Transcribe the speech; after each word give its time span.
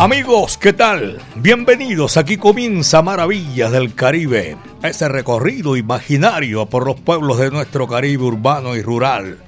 Amigos, 0.00 0.56
¿qué 0.58 0.72
tal? 0.72 1.18
Bienvenidos, 1.34 2.16
aquí 2.18 2.36
comienza 2.36 3.02
Maravillas 3.02 3.72
del 3.72 3.96
Caribe, 3.96 4.56
ese 4.80 5.08
recorrido 5.08 5.76
imaginario 5.76 6.66
por 6.66 6.86
los 6.86 7.00
pueblos 7.00 7.38
de 7.38 7.50
nuestro 7.50 7.88
Caribe 7.88 8.22
urbano 8.22 8.76
y 8.76 8.82
rural. 8.82 9.38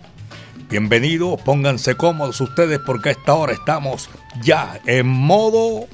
Bienvenidos, 0.69 1.41
pónganse 1.43 1.95
cómodos 1.95 2.41
ustedes 2.41 2.81
porque 2.85 3.11
a 3.11 3.13
esta 3.13 3.35
hora 3.35 3.53
estamos 3.53 4.11
ya 4.43 4.81
en 4.87 5.07
modo 5.07 5.87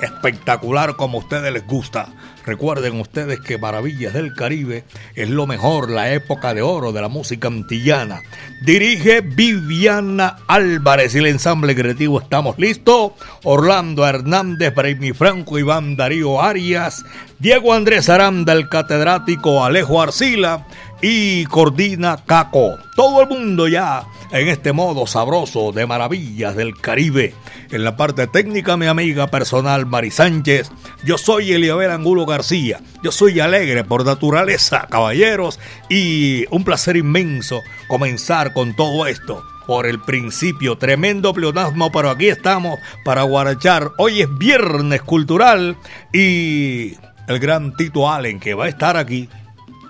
espectacular 0.00 0.96
como 0.96 1.18
a 1.18 1.20
ustedes 1.22 1.52
les 1.52 1.66
gusta. 1.66 2.08
Recuerden 2.44 3.00
ustedes 3.00 3.40
que 3.40 3.58
Maravillas 3.58 4.14
del 4.14 4.32
Caribe 4.32 4.84
es 5.16 5.28
lo 5.28 5.48
mejor, 5.48 5.90
la 5.90 6.12
época 6.12 6.54
de 6.54 6.62
oro 6.62 6.92
de 6.92 7.00
la 7.00 7.08
música 7.08 7.48
antillana. 7.48 8.22
Dirige 8.64 9.20
Viviana 9.20 10.36
Álvarez 10.46 11.14
y 11.14 11.18
el 11.18 11.26
ensamble 11.26 11.74
creativo 11.74 12.20
Estamos 12.20 12.56
Listos. 12.58 13.12
Orlando 13.42 14.06
Hernández, 14.06 14.74
Braimi 14.74 15.12
Franco, 15.12 15.58
Iván 15.58 15.96
Darío 15.96 16.40
Arias, 16.40 17.04
Diego 17.38 17.74
Andrés 17.74 18.08
Aranda, 18.08 18.52
el 18.52 18.68
catedrático 18.68 19.64
Alejo 19.64 20.00
Arcila 20.00 20.66
y 21.02 21.44
Cordina 21.46 22.18
Caco. 22.24 22.78
Todo 22.94 23.22
el 23.22 23.28
mundo 23.28 23.68
ya 23.68 24.04
en 24.32 24.48
este 24.48 24.72
modo 24.72 25.06
sabroso 25.06 25.72
de 25.72 25.86
maravillas 25.86 26.56
del 26.56 26.76
Caribe. 26.76 27.34
En 27.70 27.84
la 27.84 27.96
parte 27.96 28.26
técnica, 28.26 28.76
mi 28.76 28.86
amiga 28.86 29.26
personal 29.28 29.86
Mari 29.86 30.10
Sánchez. 30.10 30.70
Yo 31.04 31.18
soy 31.18 31.52
Eliabel 31.52 31.90
Angulo 31.90 32.26
García. 32.26 32.80
Yo 33.02 33.12
soy 33.12 33.40
alegre 33.40 33.84
por 33.84 34.04
naturaleza, 34.04 34.86
caballeros. 34.90 35.60
Y 35.88 36.46
un 36.50 36.64
placer 36.64 36.96
inmenso 36.96 37.60
comenzar 37.88 38.52
con 38.52 38.74
todo 38.74 39.06
esto 39.06 39.42
por 39.66 39.86
el 39.86 40.00
principio. 40.00 40.78
Tremendo 40.78 41.34
pleonasmo, 41.34 41.90
pero 41.92 42.10
aquí 42.10 42.28
estamos 42.28 42.78
para 43.04 43.22
guarachar. 43.22 43.92
Hoy 43.98 44.22
es 44.22 44.38
viernes 44.38 45.02
cultural 45.02 45.76
y 46.12 46.94
el 47.28 47.38
gran 47.40 47.74
Tito 47.76 48.10
Allen 48.10 48.40
que 48.40 48.54
va 48.54 48.66
a 48.66 48.68
estar 48.68 48.96
aquí 48.96 49.28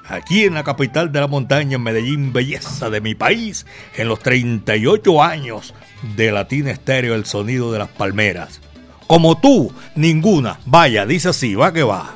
aquí 0.09 0.45
en 0.45 0.55
la 0.55 0.65
capital 0.65 1.12
de 1.12 1.21
la 1.21 1.27
montaña, 1.27 1.77
en 1.77 1.83
Medellín, 1.83 2.33
belleza 2.33 2.91
de 2.91 3.01
mi 3.01 3.15
país, 3.15 3.67
en 3.97 4.09
los 4.09 4.21
38 4.21 5.23
años 5.23 5.75
de 6.17 6.33
Latina 6.33 6.71
Estéreo, 6.71 7.15
el 7.15 7.27
sonido 7.27 7.73
de 7.73 7.79
las 7.79 7.89
palmeras. 7.89 8.61
Como 9.07 9.39
tú, 9.39 9.73
ninguna. 9.95 10.59
Vaya, 10.67 11.07
dice 11.07 11.29
así, 11.29 11.55
va 11.55 11.73
que 11.73 11.83
va. 11.83 12.15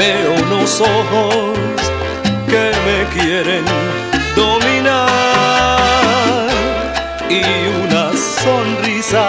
Veo 0.00 0.32
unos 0.32 0.80
ojos 0.80 1.58
que 2.48 2.72
me 2.86 3.04
quieren 3.12 3.66
dominar 4.34 5.10
y 7.28 7.42
una 7.84 8.10
sonrisa 8.16 9.28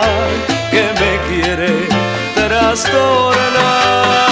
que 0.72 0.84
me 1.02 1.12
quiere 1.28 1.72
trastornar. 2.36 4.31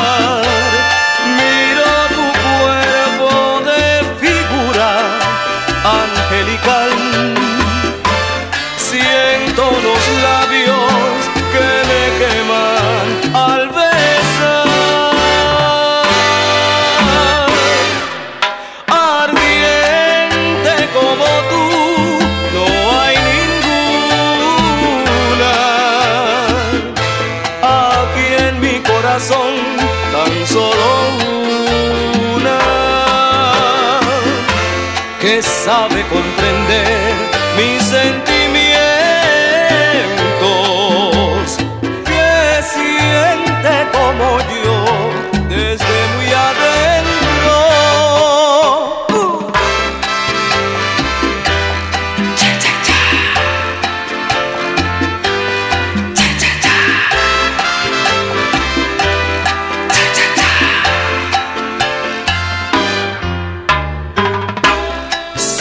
Sabe 35.70 36.04
comprender 36.06 36.39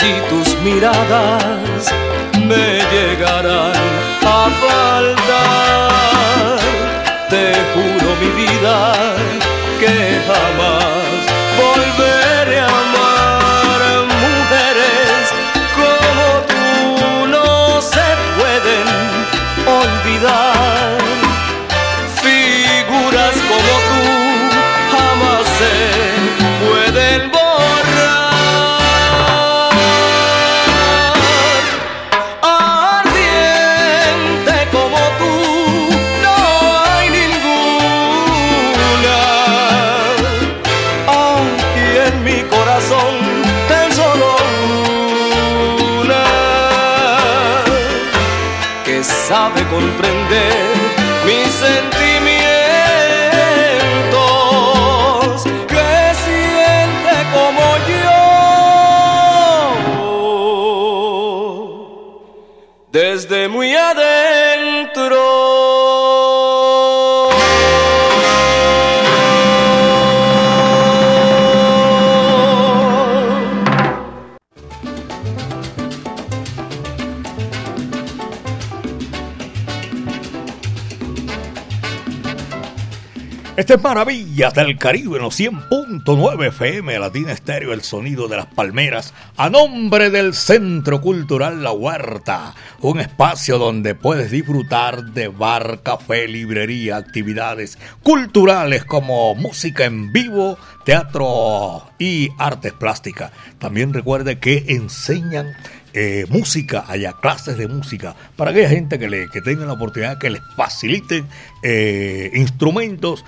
Si 0.08 0.14
tus 0.30 0.56
miradas 0.62 1.92
me 2.46 2.80
llegarán 2.92 3.74
a 4.24 4.48
faltar, 4.62 5.90
te 7.28 7.52
juro 7.74 8.08
mi 8.18 8.30
vida 8.42 8.76
que 9.78 9.94
jamás 10.26 11.07
Este 83.68 83.76
es 83.76 83.84
Maravillas 83.84 84.54
del 84.54 84.78
Caribe 84.78 85.18
en 85.18 85.24
los 85.24 85.38
100.9 85.38 86.46
FM 86.46 86.98
Latina 86.98 87.32
Estéreo, 87.32 87.74
el 87.74 87.82
sonido 87.82 88.26
de 88.26 88.38
las 88.38 88.46
palmeras, 88.46 89.12
a 89.36 89.50
nombre 89.50 90.08
del 90.08 90.32
Centro 90.32 91.02
Cultural 91.02 91.62
La 91.62 91.72
Huerta, 91.72 92.54
un 92.80 92.98
espacio 92.98 93.58
donde 93.58 93.94
puedes 93.94 94.30
disfrutar 94.30 95.12
de 95.12 95.28
bar, 95.28 95.82
café, 95.82 96.26
librería, 96.28 96.96
actividades 96.96 97.78
culturales 98.02 98.86
como 98.86 99.34
música 99.34 99.84
en 99.84 100.12
vivo, 100.12 100.56
teatro 100.86 101.90
y 101.98 102.30
artes 102.38 102.72
plásticas. 102.72 103.32
También 103.58 103.92
recuerde 103.92 104.38
que 104.38 104.64
enseñan 104.68 105.54
eh, 105.92 106.24
música, 106.30 106.86
haya 106.88 107.12
clases 107.20 107.58
de 107.58 107.68
música, 107.68 108.16
para 108.34 108.50
aquella 108.50 108.70
gente 108.70 108.98
que, 108.98 109.10
le, 109.10 109.28
que 109.28 109.42
tenga 109.42 109.66
la 109.66 109.74
oportunidad 109.74 110.16
que 110.16 110.30
les 110.30 110.40
faciliten 110.56 111.26
eh, 111.62 112.30
instrumentos 112.32 113.26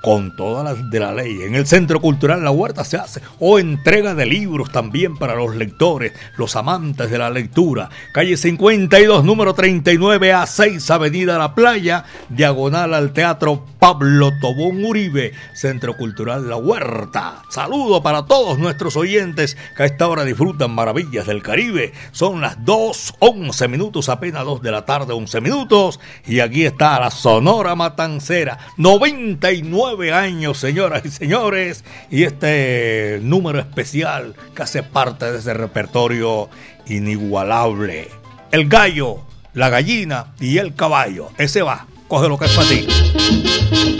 con 0.00 0.34
todas 0.34 0.64
las 0.64 0.90
de 0.90 1.00
la 1.00 1.12
ley. 1.12 1.42
En 1.42 1.54
el 1.54 1.66
Centro 1.66 2.00
Cultural 2.00 2.42
La 2.42 2.50
Huerta 2.50 2.84
se 2.84 2.96
hace 2.96 3.20
o 3.38 3.58
entrega 3.58 4.14
de 4.14 4.26
libros 4.26 4.70
también 4.70 5.16
para 5.16 5.34
los 5.34 5.54
lectores, 5.54 6.12
los 6.36 6.56
amantes 6.56 7.10
de 7.10 7.18
la 7.18 7.30
lectura. 7.30 7.90
Calle 8.12 8.36
52, 8.36 9.24
número 9.24 9.54
39 9.54 10.32
a 10.32 10.46
6, 10.46 10.90
Avenida 10.90 11.38
La 11.38 11.54
Playa, 11.54 12.04
diagonal 12.28 12.94
al 12.94 13.12
Teatro 13.12 13.64
Pablo 13.78 14.30
Tobón 14.40 14.84
Uribe, 14.84 15.32
Centro 15.54 15.96
Cultural 15.96 16.48
La 16.48 16.56
Huerta. 16.56 17.42
Saludo 17.50 18.02
para 18.02 18.26
todos 18.26 18.58
nuestros 18.58 18.96
oyentes 18.96 19.56
que 19.76 19.82
a 19.82 19.86
esta 19.86 20.08
hora 20.08 20.24
disfrutan 20.24 20.70
maravillas 20.70 21.26
del 21.26 21.42
Caribe. 21.42 21.92
Son 22.12 22.40
las 22.40 22.64
2, 22.64 23.14
11 23.18 23.68
minutos, 23.68 24.08
apenas 24.08 24.44
2 24.44 24.62
de 24.62 24.70
la 24.70 24.84
tarde, 24.84 25.12
11 25.12 25.40
minutos. 25.40 26.00
Y 26.26 26.40
aquí 26.40 26.64
está 26.64 27.00
la 27.00 27.10
Sonora 27.10 27.74
Matancera, 27.74 28.58
99 28.76 29.89
años, 30.12 30.58
señoras 30.58 31.02
y 31.04 31.10
señores, 31.10 31.84
y 32.10 32.22
este 32.22 33.18
número 33.22 33.58
especial 33.58 34.34
que 34.54 34.62
hace 34.62 34.82
parte 34.82 35.30
de 35.30 35.38
ese 35.38 35.52
repertorio 35.52 36.48
inigualable. 36.86 38.08
El 38.52 38.68
gallo, 38.68 39.22
la 39.52 39.68
gallina 39.68 40.32
y 40.38 40.58
el 40.58 40.74
caballo. 40.74 41.30
Ese 41.38 41.62
va, 41.62 41.86
coge 42.08 42.28
lo 42.28 42.38
que 42.38 42.44
es 42.44 42.52
para 42.52 42.68
ti. 42.68 43.99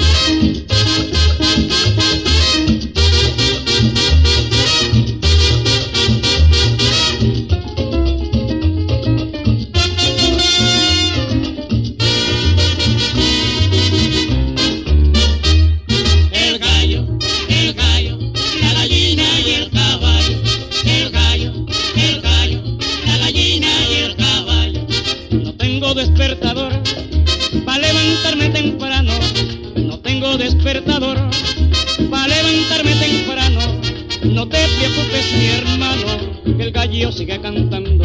No 34.41 34.49
te 34.49 34.57
preocupes, 34.79 35.33
mi 35.39 35.49
hermano, 35.49 36.57
que 36.57 36.63
el 36.63 36.73
gallo 36.73 37.13
sigue 37.13 37.39
cantando. 37.43 38.05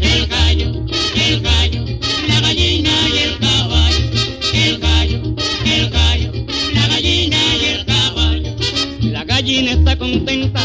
El 0.00 0.26
gallo, 0.28 0.86
el 1.16 1.40
gallo, 1.40 1.84
la 2.28 2.40
gallina 2.42 2.90
y 3.12 3.18
el 3.18 3.38
caballo. 3.40 3.98
El 4.54 4.78
gallo, 4.78 5.34
el 5.66 5.90
gallo, 5.90 6.32
la 6.74 6.86
gallina 6.86 7.36
y 7.60 7.64
el 7.64 7.84
caballo. 7.86 8.54
La 9.00 9.24
gallina 9.24 9.72
está 9.72 9.98
contenta 9.98 10.60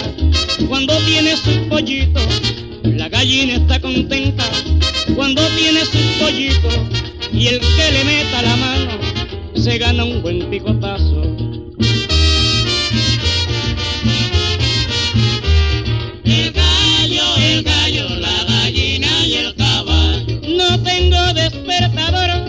cuando 0.68 0.96
tiene 0.98 1.36
sus 1.38 1.58
pollitos. 1.70 2.42
La 2.84 3.10
gallina 3.10 3.54
está 3.54 3.80
contenta 3.80 4.48
cuando 5.16 5.42
tiene 5.58 5.86
sus 5.86 6.06
pollitos. 6.22 6.78
Y 7.34 7.48
el 7.48 7.60
que 7.60 7.92
le 7.94 8.04
meta 8.04 8.44
la 8.44 8.56
mano 8.58 8.92
se 9.56 9.76
gana 9.80 10.04
un 10.04 10.22
buen 10.22 10.52
picotazo. 10.52 11.39
Despertador 21.52 22.49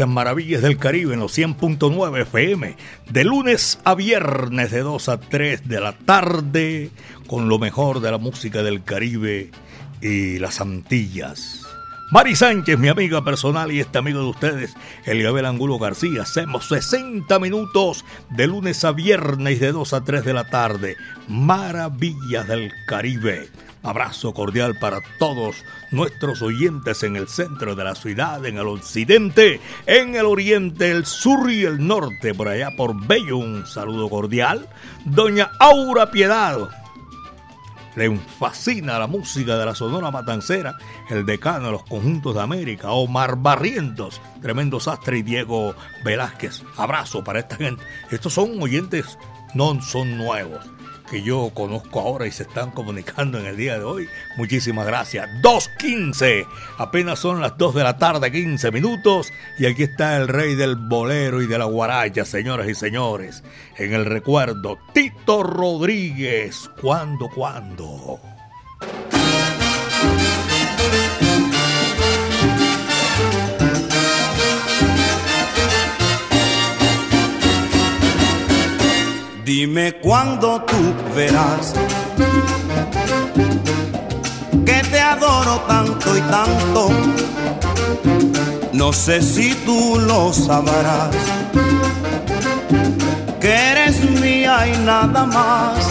en 0.00 0.08
Maravillas 0.10 0.62
del 0.62 0.78
Caribe 0.78 1.14
en 1.14 1.20
los 1.20 1.36
100.9 1.36 2.22
FM, 2.22 2.76
de 3.10 3.24
lunes 3.24 3.78
a 3.84 3.94
viernes 3.94 4.70
de 4.70 4.80
2 4.80 5.08
a 5.08 5.20
3 5.20 5.68
de 5.68 5.80
la 5.80 5.92
tarde, 5.92 6.90
con 7.26 7.48
lo 7.48 7.58
mejor 7.58 8.00
de 8.00 8.10
la 8.10 8.18
música 8.18 8.62
del 8.62 8.82
Caribe 8.82 9.50
y 10.00 10.38
las 10.38 10.60
Antillas. 10.60 11.62
Mari 12.10 12.36
Sánchez, 12.36 12.78
mi 12.78 12.88
amiga 12.88 13.24
personal 13.24 13.72
y 13.72 13.80
este 13.80 13.96
amigo 13.96 14.20
de 14.20 14.26
ustedes, 14.26 14.74
Eliabel 15.06 15.46
Angulo 15.46 15.78
García. 15.78 16.22
Hacemos 16.22 16.68
60 16.68 17.38
minutos 17.38 18.04
de 18.30 18.46
lunes 18.46 18.84
a 18.84 18.92
viernes 18.92 19.60
de 19.60 19.72
2 19.72 19.92
a 19.94 20.04
3 20.04 20.24
de 20.24 20.34
la 20.34 20.44
tarde. 20.44 20.96
Maravillas 21.26 22.46
del 22.46 22.70
Caribe. 22.86 23.48
Abrazo 23.82 24.32
cordial 24.32 24.76
para 24.78 25.00
todos 25.18 25.64
nuestros 25.90 26.40
oyentes 26.40 27.02
en 27.02 27.16
el 27.16 27.26
centro 27.26 27.74
de 27.74 27.82
la 27.82 27.96
ciudad, 27.96 28.44
en 28.46 28.58
el 28.58 28.68
occidente, 28.68 29.60
en 29.86 30.14
el 30.14 30.26
oriente, 30.26 30.90
el 30.90 31.04
sur 31.04 31.50
y 31.50 31.64
el 31.64 31.84
norte, 31.84 32.32
por 32.32 32.48
allá 32.48 32.70
por 32.76 32.94
Bello. 33.06 33.38
Un 33.38 33.66
saludo 33.66 34.08
cordial. 34.08 34.68
Doña 35.04 35.50
Aura 35.58 36.12
Piedad. 36.12 36.68
le 37.96 38.16
fascina 38.38 39.00
la 39.00 39.08
música 39.08 39.58
de 39.58 39.66
la 39.66 39.74
Sonora 39.74 40.12
Matancera, 40.12 40.76
el 41.10 41.26
decano 41.26 41.66
de 41.66 41.72
los 41.72 41.82
conjuntos 41.82 42.36
de 42.36 42.40
América, 42.40 42.92
Omar 42.92 43.36
Barrientos, 43.36 44.20
tremendo 44.40 44.78
sastre 44.78 45.18
y 45.18 45.22
Diego 45.22 45.74
Velázquez. 46.04 46.62
Abrazo 46.76 47.24
para 47.24 47.40
esta 47.40 47.56
gente. 47.56 47.82
Estos 48.12 48.32
son 48.32 48.62
oyentes, 48.62 49.18
no 49.54 49.82
son 49.82 50.16
nuevos 50.16 50.70
que 51.12 51.22
yo 51.22 51.50
conozco 51.52 52.00
ahora 52.00 52.26
y 52.26 52.32
se 52.32 52.44
están 52.44 52.70
comunicando 52.70 53.38
en 53.38 53.44
el 53.44 53.54
día 53.58 53.78
de 53.78 53.84
hoy. 53.84 54.08
Muchísimas 54.38 54.86
gracias. 54.86 55.28
2.15. 55.42 56.46
Apenas 56.78 57.18
son 57.18 57.42
las 57.42 57.58
2 57.58 57.74
de 57.74 57.84
la 57.84 57.98
tarde, 57.98 58.32
15 58.32 58.70
minutos. 58.70 59.30
Y 59.58 59.66
aquí 59.66 59.82
está 59.82 60.16
el 60.16 60.26
rey 60.26 60.54
del 60.54 60.76
bolero 60.76 61.42
y 61.42 61.46
de 61.46 61.58
la 61.58 61.66
guaracha, 61.66 62.24
señoras 62.24 62.66
y 62.66 62.74
señores. 62.74 63.44
En 63.76 63.92
el 63.92 64.06
recuerdo, 64.06 64.78
Tito 64.94 65.42
Rodríguez. 65.42 66.70
¿Cuándo, 66.80 67.28
cuándo? 67.28 68.18
Dime 79.44 79.94
cuándo 79.94 80.62
tú 80.62 80.94
verás 81.16 81.74
que 84.64 84.82
te 84.88 85.00
adoro 85.00 85.60
tanto 85.66 86.16
y 86.16 86.20
tanto. 86.20 86.90
No 88.72 88.92
sé 88.92 89.20
si 89.20 89.52
tú 89.66 89.98
lo 90.06 90.32
sabrás, 90.32 91.16
que 93.40 93.52
eres 93.52 94.00
mía 94.20 94.64
y 94.68 94.78
nada 94.84 95.26
más. 95.26 95.88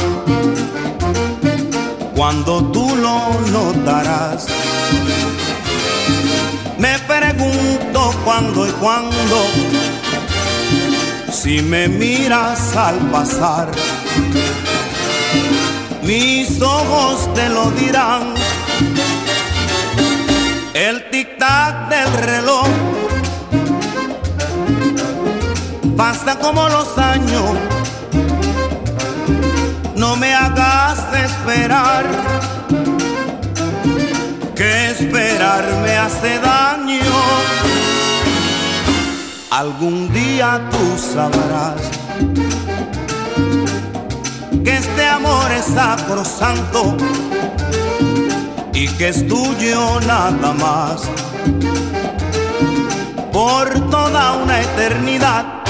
Cuando 2.15 2.63
tú 2.71 2.95
lo 2.95 3.19
notarás, 3.51 4.47
me 6.77 6.97
pregunto 6.99 8.13
cuándo 8.23 8.65
y 8.65 8.71
cuándo 8.71 9.37
si 11.31 11.61
me 11.61 11.87
miras 11.87 12.75
al 12.75 12.97
pasar, 13.09 13.69
mis 16.03 16.61
ojos 16.61 17.33
te 17.33 17.47
lo 17.49 17.71
dirán. 17.71 18.33
El 20.73 21.09
tic-tac 21.09 21.89
del 21.89 22.13
reloj 22.25 22.67
pasa 25.95 26.37
como 26.39 26.67
los 26.67 26.97
años. 26.97 27.57
No 29.95 30.15
me 30.15 30.33
hagas 30.33 30.99
esperar, 31.13 32.05
que 34.55 34.91
esperar 34.91 35.63
me 35.83 35.97
hace 35.97 36.39
daño 36.39 37.80
Algún 39.51 40.11
día 40.13 40.61
tú 40.71 40.97
sabrás 40.97 41.81
que 44.63 44.77
este 44.77 45.05
amor 45.05 45.51
es 45.51 45.65
sacrosanto 45.65 46.95
y 48.73 48.87
que 48.87 49.09
es 49.09 49.27
tuyo 49.27 49.99
nada 50.07 50.53
más. 50.53 51.01
Por 53.33 53.89
toda 53.89 54.37
una 54.41 54.61
eternidad 54.61 55.60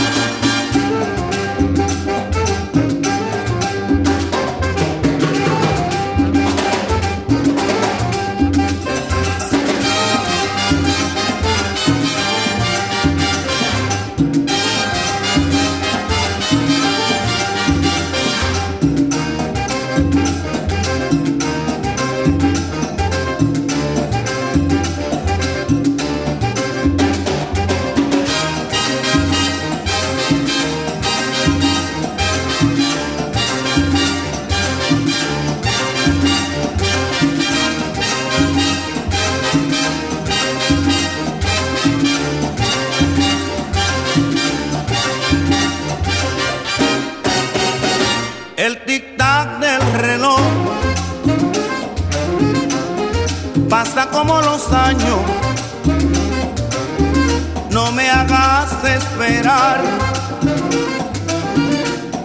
No 57.70 57.92
me 57.94 58.10
hagas 58.10 58.72
esperar, 58.84 59.82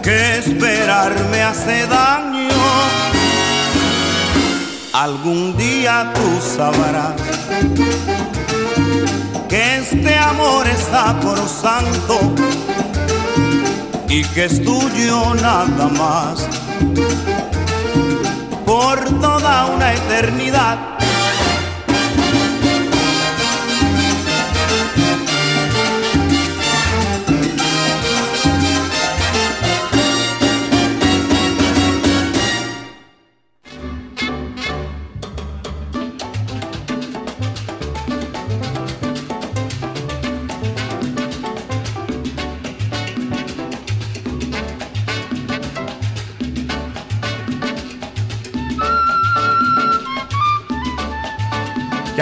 que 0.03 0.37
esperar 0.39 1.13
me 1.31 1.43
hace 1.43 1.87
daño. 1.87 2.49
Algún 4.91 5.55
día 5.55 6.11
tú 6.13 6.55
sabrás 6.55 7.13
que 9.47 9.77
este 9.77 10.17
amor 10.17 10.67
está 10.67 11.17
por 11.21 11.37
santo 11.47 12.33
y 14.09 14.23
que 14.25 14.45
es 14.45 14.61
tuyo 14.61 15.35
nada 15.35 15.87
más 15.97 16.45
por 18.65 18.99
toda 19.21 19.67
una 19.67 19.93
eternidad 19.93 20.96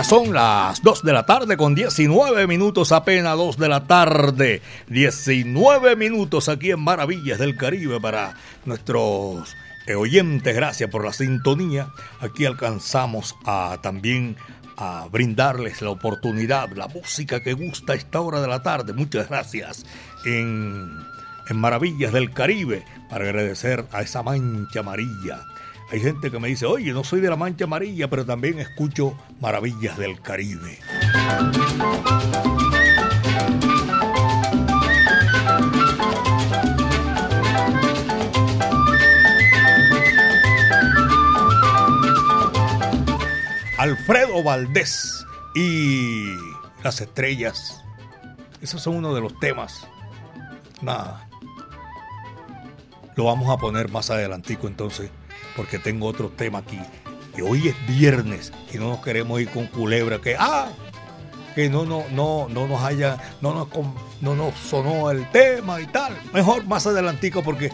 son 0.05 0.33
las 0.33 0.83
2 0.83 1.01
de 1.03 1.13
la 1.13 1.25
tarde 1.25 1.57
con 1.57 1.73
19 1.73 2.45
minutos, 2.45 2.91
apenas 2.91 3.35
2 3.37 3.57
de 3.57 3.69
la 3.69 3.87
tarde. 3.87 4.61
19 4.87 5.95
minutos 5.95 6.47
aquí 6.47 6.69
en 6.69 6.79
Maravillas 6.79 7.39
del 7.39 7.57
Caribe 7.57 7.99
para 7.99 8.35
nuestros 8.65 9.55
oyentes. 9.95 10.55
Gracias 10.55 10.91
por 10.91 11.03
la 11.03 11.11
sintonía. 11.11 11.89
Aquí 12.19 12.45
alcanzamos 12.45 13.35
a 13.45 13.79
también 13.81 14.37
a 14.77 15.07
brindarles 15.11 15.81
la 15.81 15.89
oportunidad, 15.89 16.69
la 16.73 16.87
música 16.87 17.41
que 17.41 17.53
gusta 17.53 17.93
a 17.93 17.95
esta 17.95 18.21
hora 18.21 18.41
de 18.41 18.47
la 18.47 18.61
tarde. 18.61 18.93
Muchas 18.93 19.27
gracias 19.27 19.87
en, 20.23 20.99
en 21.49 21.57
Maravillas 21.57 22.13
del 22.13 22.31
Caribe 22.31 22.85
para 23.09 23.25
agradecer 23.25 23.85
a 23.91 24.03
esa 24.03 24.21
mancha 24.21 24.81
amarilla 24.81 25.45
hay 25.91 25.99
gente 25.99 26.31
que 26.31 26.39
me 26.39 26.47
dice, 26.47 26.65
oye, 26.65 26.91
no 26.93 27.03
soy 27.03 27.21
de 27.21 27.29
la 27.29 27.35
mancha 27.35 27.65
amarilla, 27.65 28.09
pero 28.09 28.25
también 28.25 28.59
escucho 28.59 29.15
maravillas 29.39 29.97
del 29.97 30.19
Caribe. 30.19 30.79
Alfredo 43.77 44.41
Valdés 44.41 45.23
y 45.53 46.33
las 46.83 46.99
estrellas. 47.01 47.83
Esos 48.59 48.81
son 48.81 48.95
uno 48.95 49.13
de 49.13 49.21
los 49.21 49.39
temas. 49.39 49.87
Nada. 50.81 51.29
Lo 53.15 53.25
vamos 53.25 53.49
a 53.51 53.57
poner 53.57 53.89
más 53.91 54.09
adelantico 54.09 54.67
entonces 54.67 55.11
porque 55.55 55.79
tengo 55.79 56.07
otro 56.07 56.29
tema 56.29 56.59
aquí. 56.59 56.79
Y 57.37 57.41
hoy 57.41 57.67
es 57.69 57.87
viernes 57.87 58.53
y 58.73 58.77
no 58.77 58.89
nos 58.89 58.99
queremos 58.99 59.41
ir 59.41 59.49
con 59.49 59.67
culebra 59.67 60.19
que 60.19 60.35
ah 60.39 60.69
que 61.53 61.69
no 61.69 61.85
no 61.85 62.05
no 62.11 62.47
no 62.49 62.67
nos 62.67 62.81
haya 62.83 63.17
no 63.41 63.53
nos 63.53 63.67
no 64.21 64.35
nos 64.35 64.55
sonó 64.55 65.09
el 65.11 65.29
tema 65.31 65.81
y 65.81 65.87
tal. 65.87 66.13
Mejor 66.33 66.65
más 66.65 66.87
adelantico 66.87 67.43
porque 67.43 67.71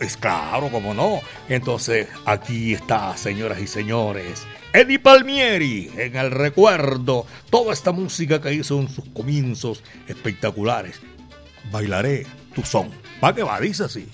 Es 0.00 0.16
claro, 0.16 0.70
como 0.70 0.92
no. 0.92 1.20
Entonces, 1.48 2.08
aquí 2.26 2.74
está, 2.74 3.16
señoras 3.16 3.60
y 3.60 3.66
señores, 3.68 4.44
Eddie 4.72 4.98
Palmieri 4.98 5.90
en 5.96 6.16
el 6.16 6.32
recuerdo. 6.32 7.26
Toda 7.48 7.72
esta 7.72 7.92
música 7.92 8.40
que 8.40 8.52
hizo 8.52 8.80
en 8.80 8.88
sus 8.88 9.04
comienzos 9.10 9.82
espectaculares. 10.08 11.00
Bailaré 11.70 12.26
tu 12.54 12.62
son. 12.62 12.90
Va 13.22 13.34
que 13.34 13.44
va, 13.44 13.60
dice 13.60 13.84
así. 13.84 14.08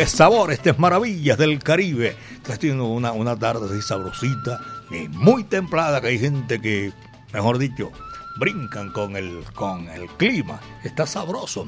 Qué 0.00 0.06
sabor, 0.06 0.50
estas 0.50 0.78
maravillas 0.78 1.36
del 1.36 1.62
Caribe. 1.62 2.16
Estás 2.32 2.58
teniendo 2.58 2.86
una, 2.86 3.12
una 3.12 3.36
tarde 3.36 3.66
así 3.70 3.86
sabrosita 3.86 4.58
y 4.90 5.08
muy 5.08 5.44
templada, 5.44 6.00
que 6.00 6.06
hay 6.06 6.18
gente 6.18 6.58
que, 6.58 6.90
mejor 7.34 7.58
dicho, 7.58 7.92
brincan 8.38 8.92
con 8.92 9.14
el, 9.14 9.44
con 9.54 9.90
el 9.90 10.06
clima. 10.16 10.58
Está 10.84 11.06
sabroso. 11.06 11.66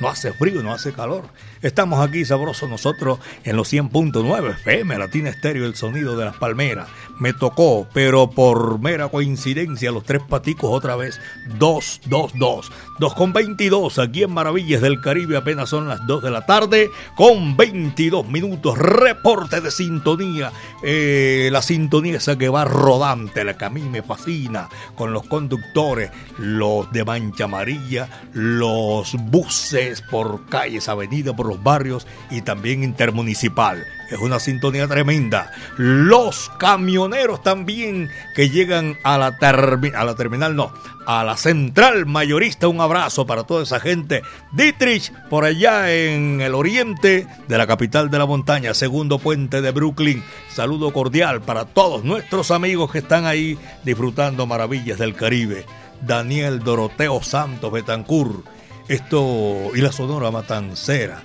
No 0.00 0.08
hace 0.08 0.32
frío, 0.32 0.64
no 0.64 0.72
hace 0.72 0.92
calor. 0.92 1.28
Estamos 1.62 2.04
aquí 2.04 2.24
sabrosos 2.24 2.68
nosotros 2.68 3.20
en 3.44 3.54
los 3.54 3.72
100.9 3.72 4.50
FM, 4.50 4.98
Latina 4.98 5.30
Estéreo, 5.30 5.64
el 5.64 5.76
sonido 5.76 6.16
de 6.16 6.24
las 6.24 6.36
palmeras 6.38 6.88
me 7.20 7.32
tocó, 7.32 7.86
pero 7.92 8.30
por 8.30 8.80
mera 8.80 9.08
coincidencia, 9.08 9.92
los 9.92 10.04
tres 10.04 10.22
paticos 10.28 10.70
otra 10.72 10.96
vez, 10.96 11.20
2, 11.58 12.00
2, 12.06 12.32
2. 12.34 12.72
2 12.98 13.14
con 13.14 13.32
22, 13.32 13.98
aquí 13.98 14.22
en 14.22 14.32
Maravillas 14.32 14.80
del 14.80 15.00
Caribe 15.00 15.36
apenas 15.36 15.68
son 15.68 15.88
las 15.88 16.06
2 16.06 16.22
de 16.22 16.30
la 16.30 16.46
tarde, 16.46 16.90
con 17.16 17.56
22 17.56 18.26
minutos, 18.26 18.76
reporte 18.76 19.60
de 19.60 19.70
sintonía, 19.70 20.50
eh, 20.82 21.48
la 21.52 21.62
sintonía 21.62 22.16
esa 22.16 22.36
que 22.36 22.48
va 22.48 22.64
rodante, 22.64 23.44
la 23.44 23.56
que 23.56 23.64
a 23.66 23.70
mí 23.70 23.82
me 23.82 24.02
fascina, 24.02 24.68
con 24.96 25.12
los 25.12 25.26
conductores, 25.26 26.10
los 26.38 26.90
de 26.92 27.04
mancha 27.04 27.44
amarilla, 27.44 28.08
los 28.32 29.14
buses 29.30 30.02
por 30.10 30.46
calles, 30.46 30.88
avenidas, 30.88 31.34
por 31.34 31.46
los 31.46 31.62
barrios 31.62 32.06
y 32.30 32.42
también 32.42 32.82
intermunicipal. 32.82 33.84
Es 34.10 34.18
una 34.18 34.40
sintonía 34.40 34.88
tremenda. 34.88 35.52
Los 35.76 36.50
camioneros 36.58 37.42
también 37.42 38.10
que 38.34 38.50
llegan 38.50 38.98
a 39.04 39.16
la, 39.16 39.36
a 39.38 40.04
la 40.04 40.14
terminal, 40.16 40.56
no, 40.56 40.72
a 41.06 41.22
la 41.22 41.36
central 41.36 42.06
mayorista. 42.06 42.66
Un 42.66 42.80
abrazo 42.80 43.24
para 43.24 43.44
toda 43.44 43.62
esa 43.62 43.78
gente. 43.78 44.22
Dietrich, 44.50 45.12
por 45.28 45.44
allá 45.44 45.92
en 45.94 46.40
el 46.40 46.56
oriente 46.56 47.28
de 47.46 47.58
la 47.58 47.68
capital 47.68 48.10
de 48.10 48.18
la 48.18 48.26
montaña, 48.26 48.74
segundo 48.74 49.20
puente 49.20 49.62
de 49.62 49.70
Brooklyn. 49.70 50.24
Saludo 50.52 50.92
cordial 50.92 51.40
para 51.40 51.64
todos 51.64 52.02
nuestros 52.02 52.50
amigos 52.50 52.90
que 52.90 52.98
están 52.98 53.26
ahí 53.26 53.56
disfrutando 53.84 54.44
maravillas 54.44 54.98
del 54.98 55.14
Caribe. 55.14 55.66
Daniel 56.00 56.60
Doroteo 56.60 57.22
Santos 57.22 57.70
Betancur. 57.70 58.42
Esto 58.88 59.70
y 59.72 59.80
la 59.80 59.92
Sonora 59.92 60.32
Matancera 60.32 61.22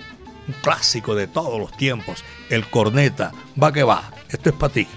un 0.47 0.53
clásico 0.61 1.15
de 1.15 1.27
todos 1.27 1.59
los 1.59 1.75
tiempos, 1.75 2.23
el 2.49 2.65
corneta, 2.69 3.31
va 3.61 3.71
que 3.71 3.83
va, 3.83 4.11
esto 4.29 4.49
es 4.49 4.55
para 4.55 4.73
ti. 4.73 4.87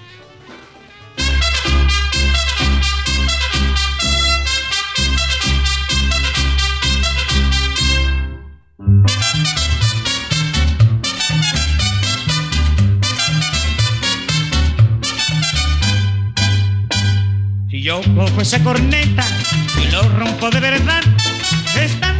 Si 17.71 17.83
yo 17.83 18.01
cojo 18.17 18.41
esa 18.41 18.63
corneta 18.63 19.25
y 19.83 19.91
lo 19.91 20.03
rompo 20.03 20.51
de 20.51 20.61
verdad, 20.61 21.03
es 21.77 22.18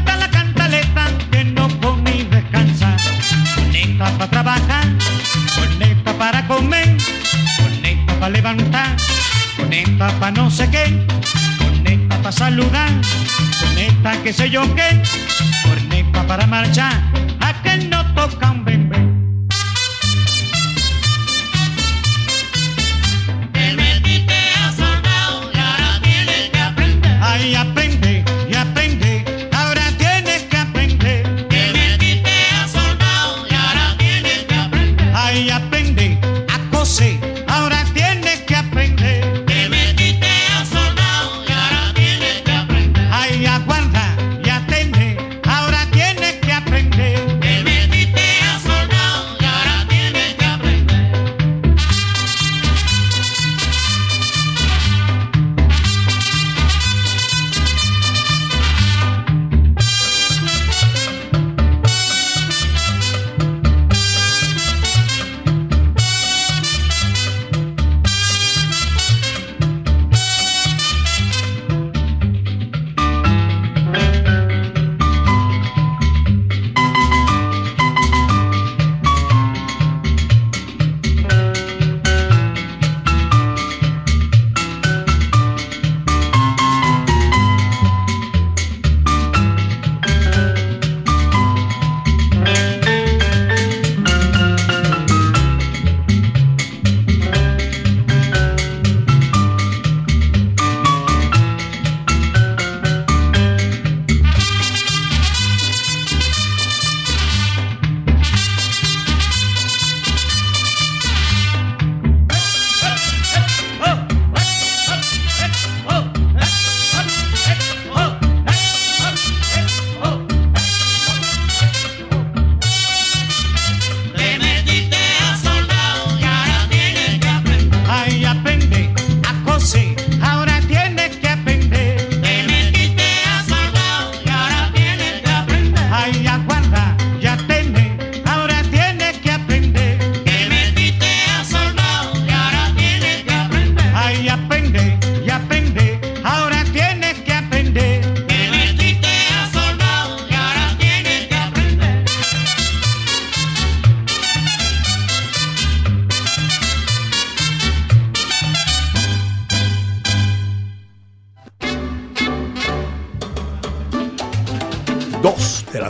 Para 4.17 4.31
trabajar, 4.31 4.85
conecta 5.55 6.13
para 6.15 6.47
comer, 6.47 6.97
conecta 7.61 8.15
para 8.15 8.31
levantar, 8.31 8.97
conecta 9.57 10.09
para 10.19 10.33
no 10.33 10.51
sé 10.51 10.69
qué, 10.71 11.07
conecta 11.59 12.17
para 12.17 12.33
saludar, 12.33 12.91
conecta 13.61 14.23
que 14.23 14.33
sé 14.33 14.51
yo 14.51 14.63
qué, 14.75 15.03
conecta 15.63 16.27
para 16.27 16.47
marchar, 16.47 16.95
a 17.41 17.53
que 17.63 17.77
no 17.89 18.05
toca 18.15 18.51
un 18.51 18.65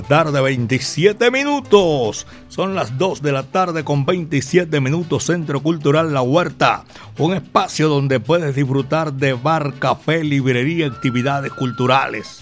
tarde, 0.09 0.41
27 0.41 1.31
minutos. 1.31 2.27
Son 2.49 2.75
las 2.75 2.97
2 2.97 3.23
de 3.23 3.31
la 3.31 3.45
tarde 3.45 3.85
con 3.85 4.07
27 4.07 4.81
minutos. 4.81 5.27
Centro 5.27 5.63
Cultural 5.63 6.13
La 6.15 6.23
Huerta. 6.23 6.85
Un 7.19 7.35
espacio 7.35 7.89
donde 7.89 8.19
puedes 8.19 8.57
disfrutar 8.57 9.13
de 9.13 9.35
bar, 9.35 9.75
café, 9.79 10.25
librería, 10.25 10.87
actividades 10.87 11.53
culturales. 11.53 12.41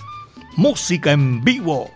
Música 0.56 1.12
en 1.12 1.42
vivo. 1.42 1.90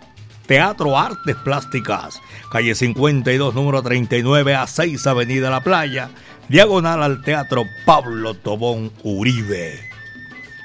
Teatro 0.46 0.98
Artes 0.98 1.36
Plásticas. 1.36 2.20
Calle 2.50 2.74
52, 2.74 3.54
número 3.54 3.80
39 3.80 4.56
a 4.56 4.66
6, 4.66 5.06
Avenida 5.06 5.50
La 5.50 5.62
Playa. 5.62 6.10
Diagonal 6.48 7.02
al 7.02 7.22
Teatro 7.22 7.64
Pablo 7.86 8.34
Tobón 8.34 8.90
Uribe. 9.04 9.78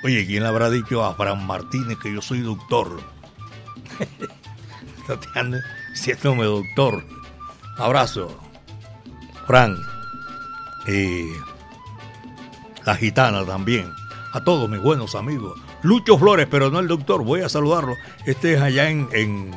Oye, 0.03 0.25
¿quién 0.25 0.41
le 0.41 0.49
habrá 0.49 0.71
dicho 0.71 1.05
a 1.05 1.13
Fran 1.13 1.45
Martínez 1.45 1.97
que 2.01 2.11
yo 2.11 2.21
soy 2.21 2.39
doctor? 2.39 2.99
Tatiana, 5.07 5.63
siéndome 5.93 6.45
doctor. 6.45 7.03
Abrazo. 7.77 8.39
Fran. 9.47 9.77
Y 10.87 11.27
la 12.85 12.95
gitana 12.95 13.45
también. 13.45 13.91
A 14.33 14.43
todos 14.43 14.69
mis 14.69 14.81
buenos 14.81 15.15
amigos. 15.15 15.59
Lucho 15.81 16.17
Flores, 16.17 16.47
pero 16.49 16.69
no 16.69 16.79
el 16.79 16.87
doctor. 16.87 17.23
Voy 17.23 17.41
a 17.41 17.49
saludarlo. 17.49 17.95
Este 18.25 18.55
es 18.55 18.61
allá 18.61 18.89
en, 18.89 19.07
en, 19.11 19.51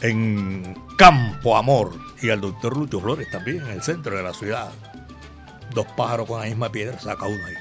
en 0.00 0.76
Campo 0.96 1.56
Amor. 1.56 1.92
Y 2.20 2.30
al 2.30 2.40
doctor 2.40 2.76
Lucho 2.76 3.00
Flores 3.00 3.30
también, 3.30 3.60
en 3.60 3.68
el 3.68 3.82
centro 3.82 4.16
de 4.16 4.22
la 4.22 4.34
ciudad. 4.34 4.70
Dos 5.72 5.86
pájaros 5.96 6.26
con 6.26 6.40
la 6.40 6.46
misma 6.46 6.70
piedra, 6.70 6.98
saca 6.98 7.26
uno 7.26 7.44
ahí. 7.46 7.54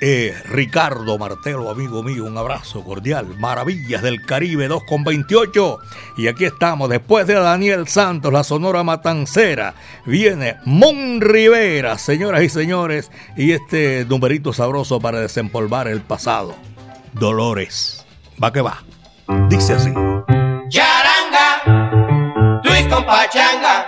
Eh, 0.00 0.32
Ricardo 0.44 1.18
Martelo, 1.18 1.70
amigo 1.70 2.04
mío, 2.04 2.24
un 2.24 2.38
abrazo 2.38 2.84
cordial. 2.84 3.34
Maravillas 3.38 4.00
del 4.00 4.24
Caribe 4.24 4.68
2 4.68 4.84
con 4.84 5.02
28. 5.02 5.78
Y 6.16 6.28
aquí 6.28 6.44
estamos, 6.44 6.88
después 6.88 7.26
de 7.26 7.34
Daniel 7.34 7.88
Santos, 7.88 8.32
la 8.32 8.44
Sonora 8.44 8.84
Matancera, 8.84 9.74
viene 10.06 10.56
Mon 10.64 11.20
Rivera, 11.20 11.98
señoras 11.98 12.42
y 12.42 12.48
señores, 12.48 13.10
y 13.36 13.50
este 13.52 14.04
numerito 14.08 14.52
sabroso 14.52 15.00
para 15.00 15.20
desempolvar 15.20 15.88
el 15.88 16.00
pasado. 16.00 16.54
Dolores. 17.12 18.06
Va 18.42 18.52
que 18.52 18.60
va. 18.60 18.84
Dice 19.48 19.72
así. 19.74 19.92
Charanga, 20.68 22.60
twist 22.62 22.88
con 22.88 23.04
pachanga. 23.04 23.86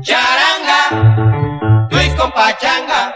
Charanga, 0.00 1.88
twist 1.90 2.16
con 2.16 2.32
pachanga. 2.32 3.14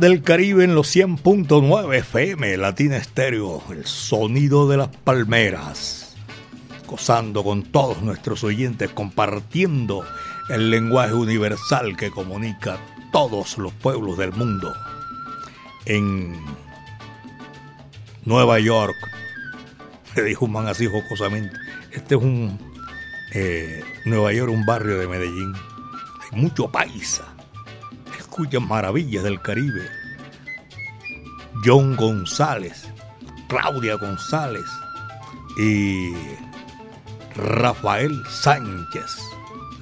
Del 0.00 0.22
Caribe 0.22 0.64
en 0.64 0.74
los 0.74 0.96
100.9 0.96 1.94
FM, 1.98 2.56
Latina 2.56 2.96
Estéreo, 2.96 3.62
el 3.70 3.84
sonido 3.84 4.66
de 4.66 4.78
las 4.78 4.88
palmeras. 4.88 6.16
Gozando 6.86 7.44
con 7.44 7.64
todos 7.64 8.00
nuestros 8.00 8.42
oyentes, 8.44 8.88
compartiendo 8.88 10.04
el 10.48 10.70
lenguaje 10.70 11.12
universal 11.12 11.98
que 11.98 12.10
comunica 12.10 12.78
todos 13.12 13.58
los 13.58 13.74
pueblos 13.74 14.16
del 14.16 14.32
mundo. 14.32 14.72
En 15.84 16.34
Nueva 18.24 18.58
York, 18.58 18.96
le 20.16 20.22
dijo 20.22 20.46
un 20.46 20.52
man 20.52 20.66
así 20.66 20.86
jocosamente, 20.86 21.56
este 21.92 22.14
es 22.14 22.22
un 22.22 22.58
eh, 23.34 23.84
Nueva 24.06 24.32
York, 24.32 24.50
un 24.50 24.64
barrio 24.64 24.98
de 24.98 25.06
Medellín. 25.06 25.52
Hay 26.32 26.40
mucho 26.40 26.72
paisa 26.72 27.34
escuchan 28.30 28.68
maravillas 28.68 29.24
del 29.24 29.42
Caribe. 29.42 29.82
John 31.64 31.96
González, 31.96 32.88
Claudia 33.48 33.96
González 33.96 34.64
y 35.58 36.12
Rafael 37.34 38.22
Sánchez. 38.28 39.18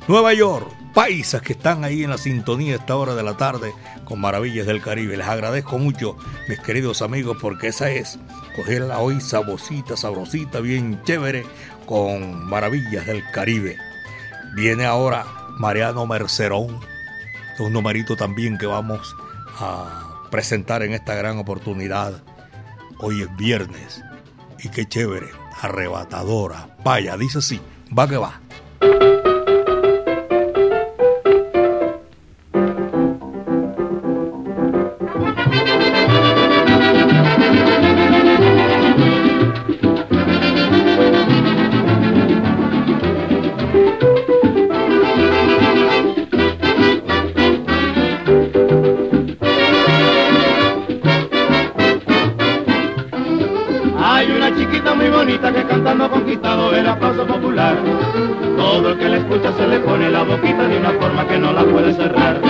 Nueva 0.09 0.33
York, 0.33 0.67
paisas 0.95 1.43
que 1.43 1.53
están 1.53 1.85
ahí 1.85 2.05
en 2.05 2.11
la 2.11 2.17
sintonía 2.17 2.73
a 2.73 2.79
esta 2.79 2.97
hora 2.97 3.15
de 3.15 3.23
la 3.23 3.37
tarde 3.37 3.75
con 4.07 4.19
Maravillas 4.19 4.67
del 4.67 4.81
Caribe. 4.81 5.19
Les 5.19 5.29
agradezco 5.29 5.79
mucho, 5.79 6.17
mis 6.49 6.59
queridos 6.61 7.03
amigos, 7.03 7.37
porque 7.43 7.69
esa 7.69 7.91
es 7.91 8.19
cogerla 8.57 8.99
hoy 8.99 9.21
sabrosita, 9.21 9.95
sabrosita, 9.95 10.61
bien 10.61 11.03
chévere 11.05 11.45
con 11.85 12.47
Maravillas 12.49 13.07
del 13.07 13.23
Caribe. 13.31 13.77
Viene 14.55 14.87
ahora 14.87 15.27
Mariano 15.59 16.07
Mercerón 16.07 16.81
un 17.65 17.73
numerito 17.73 18.17
también 18.17 18.59
que 18.59 18.67
vamos 18.67 19.15
a 19.59 20.25
presentar 20.31 20.83
en 20.83 20.93
esta 20.93 21.15
gran 21.15 21.39
oportunidad 21.39 22.23
Hoy 23.01 23.23
es 23.23 23.37
viernes 23.37 24.03
y 24.59 24.69
qué 24.71 24.85
chévere, 24.85 25.29
arrebatadora. 25.63 26.77
Vaya, 26.83 27.17
dice 27.17 27.39
así, 27.39 27.61
va 27.97 28.09
que 28.09 28.17
va. 28.17 28.41
muy 54.95 55.09
bonita 55.09 55.53
que 55.53 55.65
cantando 55.65 56.05
ha 56.05 56.11
conquistado 56.11 56.75
el 56.75 56.87
aplauso 56.87 57.27
popular. 57.27 57.77
Todo 58.57 58.91
el 58.91 58.99
que 58.99 59.09
le 59.09 59.17
escucha 59.19 59.53
se 59.53 59.67
le 59.67 59.81
pone 59.81 60.11
la 60.11 60.23
boquita 60.23 60.67
de 60.67 60.79
una 60.79 60.91
forma 60.93 61.27
que 61.27 61.39
no 61.39 61.53
la 61.53 61.65
puede 61.65 61.93
cerrar. 61.95 62.41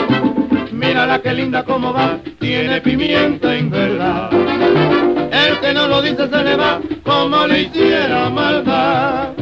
Mírala 0.72 1.20
que 1.20 1.32
linda 1.34 1.64
como 1.64 1.92
va, 1.92 2.18
tiene 2.38 2.80
pimienta 2.80 3.54
en 3.54 3.70
verdad. 3.70 4.30
El 4.32 5.58
que 5.60 5.74
no 5.74 5.88
lo 5.88 6.02
dice 6.02 6.28
se 6.28 6.44
le 6.44 6.56
va 6.56 6.80
como 7.04 7.46
le 7.46 7.62
hiciera 7.62 8.30
maldad. 8.30 9.37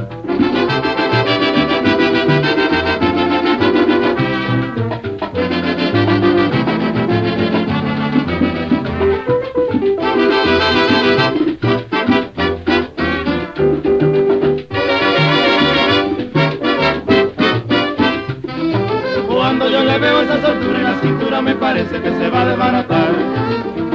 parece 21.66 22.00
que 22.00 22.10
se 22.10 22.30
va 22.30 22.42
a 22.42 22.46
desbaratar. 22.46 23.12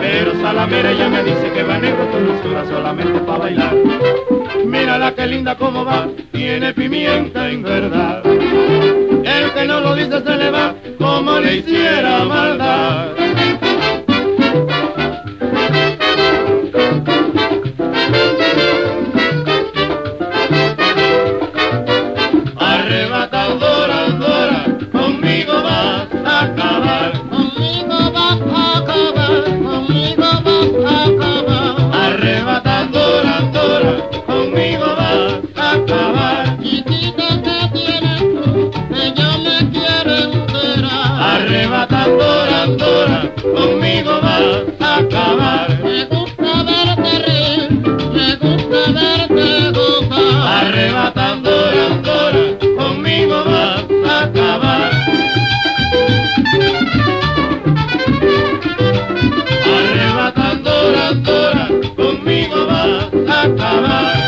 Pero 0.01 0.33
Salamera 0.41 0.91
ya 0.91 1.07
me 1.07 1.23
dice 1.23 1.51
que 1.53 1.63
va 1.63 1.77
negro 1.77 2.03
tu 2.11 2.17
dulzura 2.17 2.65
solamente 2.65 3.17
para 3.21 3.37
bailar. 3.37 3.73
Mírala 4.65 5.15
que 5.15 5.25
linda 5.25 5.55
como 5.55 5.85
va, 5.85 6.09
tiene 6.33 6.73
pimienta 6.73 7.49
en 7.49 7.63
verdad. 7.63 8.25
El 8.25 9.51
que 9.53 9.65
no 9.65 9.79
lo 9.79 9.95
dice 9.95 10.21
se 10.21 10.35
le 10.35 10.51
va 10.51 10.75
como 10.97 11.39
le 11.39 11.55
hiciera 11.57 12.25
maldad. 12.25 13.20
la 63.61 63.79
la. 63.81 64.20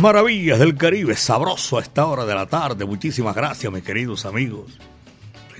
Maravillas 0.00 0.58
del 0.58 0.76
Caribe, 0.76 1.16
sabroso 1.16 1.78
a 1.78 1.82
esta 1.82 2.06
hora 2.06 2.24
de 2.24 2.34
la 2.34 2.46
tarde. 2.46 2.84
Muchísimas 2.84 3.34
gracias, 3.34 3.72
mis 3.72 3.82
queridos 3.82 4.26
amigos. 4.26 4.78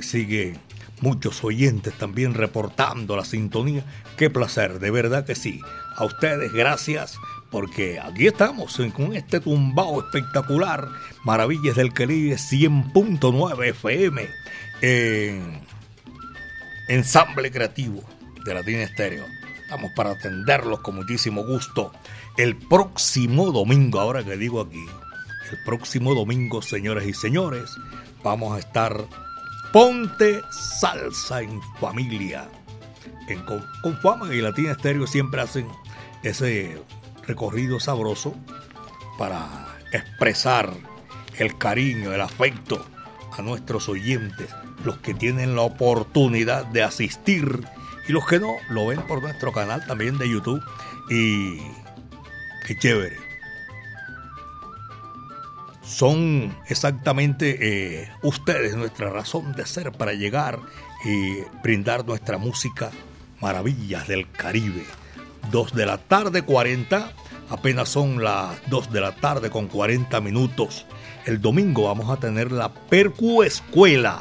sigue 0.00 0.56
muchos 1.00 1.42
oyentes 1.44 1.94
también 1.94 2.34
reportando 2.34 3.16
la 3.16 3.24
sintonía. 3.24 3.84
Qué 4.16 4.30
placer, 4.30 4.78
de 4.80 4.90
verdad 4.90 5.24
que 5.24 5.34
sí. 5.34 5.60
A 5.96 6.04
ustedes, 6.04 6.52
gracias, 6.52 7.16
porque 7.50 7.98
aquí 8.00 8.26
estamos 8.26 8.80
con 8.94 9.14
este 9.14 9.40
tumbao 9.40 10.00
espectacular. 10.00 10.88
Maravillas 11.24 11.76
del 11.76 11.92
Caribe 11.92 12.36
100.9 12.36 13.68
FM. 13.70 14.28
ensamble 16.88 17.50
creativo 17.50 18.02
de 18.44 18.54
Latina 18.54 18.82
Estéreo. 18.82 19.37
Estamos 19.68 19.92
para 19.92 20.12
atenderlos 20.12 20.80
con 20.80 20.94
muchísimo 20.94 21.44
gusto 21.44 21.92
el 22.38 22.56
próximo 22.56 23.52
domingo, 23.52 24.00
ahora 24.00 24.24
que 24.24 24.38
digo 24.38 24.62
aquí, 24.62 24.82
el 25.50 25.58
próximo 25.66 26.14
domingo, 26.14 26.62
señores 26.62 27.06
y 27.06 27.12
señores, 27.12 27.76
vamos 28.24 28.56
a 28.56 28.60
estar 28.60 28.96
Ponte 29.70 30.40
Salsa 30.50 31.42
en 31.42 31.60
Familia. 31.78 32.48
En 33.28 33.44
Confama 33.82 34.34
y 34.34 34.40
Latina 34.40 34.72
Estéreo 34.72 35.06
siempre 35.06 35.42
hacen 35.42 35.68
ese 36.22 36.82
recorrido 37.26 37.78
sabroso 37.78 38.34
para 39.18 39.66
expresar 39.92 40.72
el 41.36 41.58
cariño, 41.58 42.14
el 42.14 42.22
afecto 42.22 42.86
a 43.36 43.42
nuestros 43.42 43.90
oyentes, 43.90 44.48
los 44.82 44.96
que 44.96 45.12
tienen 45.12 45.56
la 45.56 45.60
oportunidad 45.60 46.64
de 46.64 46.84
asistir 46.84 47.68
y 48.08 48.12
los 48.12 48.26
que 48.26 48.40
no 48.40 48.56
lo 48.70 48.86
ven 48.86 49.02
por 49.02 49.22
nuestro 49.22 49.52
canal 49.52 49.86
también 49.86 50.18
de 50.18 50.28
YouTube 50.28 50.62
y 51.10 51.60
Qué 52.68 52.76
chévere. 52.76 53.16
Son 55.82 56.54
exactamente 56.68 57.56
eh, 58.02 58.10
ustedes 58.22 58.76
nuestra 58.76 59.08
razón 59.08 59.54
de 59.54 59.64
ser 59.64 59.90
para 59.90 60.12
llegar 60.12 60.58
y 61.02 61.38
brindar 61.62 62.04
nuestra 62.04 62.36
música 62.36 62.90
Maravillas 63.40 64.06
del 64.06 64.30
Caribe. 64.30 64.84
Dos 65.50 65.72
de 65.72 65.86
la 65.86 65.96
tarde 65.96 66.42
40, 66.42 67.10
apenas 67.48 67.88
son 67.88 68.22
las 68.22 68.60
dos 68.68 68.92
de 68.92 69.00
la 69.00 69.16
tarde 69.16 69.48
con 69.48 69.68
40 69.68 70.20
minutos. 70.20 70.84
El 71.24 71.40
domingo 71.40 71.84
vamos 71.84 72.10
a 72.10 72.20
tener 72.20 72.52
la 72.52 72.68
Percu 72.68 73.44
Escuela. 73.44 74.20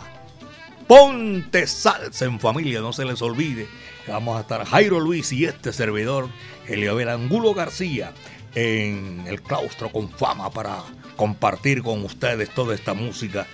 Ponte 0.87 1.67
salsa 1.67 2.23
en 2.23 2.39
familia, 2.39 2.79
no 2.79 2.93
se 2.93 3.03
les 3.03 3.21
olvide. 3.21 3.67
Vamos 4.07 4.37
a 4.37 4.41
estar 4.41 4.63
Jairo 4.65 5.01
Luis 5.01 5.33
y 5.33 5.43
este 5.43 5.73
servidor, 5.73 6.29
Eliabel 6.65 7.09
Angulo 7.09 7.53
García 7.53 8.13
en 8.55 9.25
el 9.27 9.41
claustro 9.41 9.91
con 9.91 10.09
fama 10.09 10.49
para 10.49 10.77
compartir 11.17 11.83
con 11.83 12.05
ustedes 12.05 12.49
toda 12.51 12.73
esta 12.73 12.93
música 12.93 13.45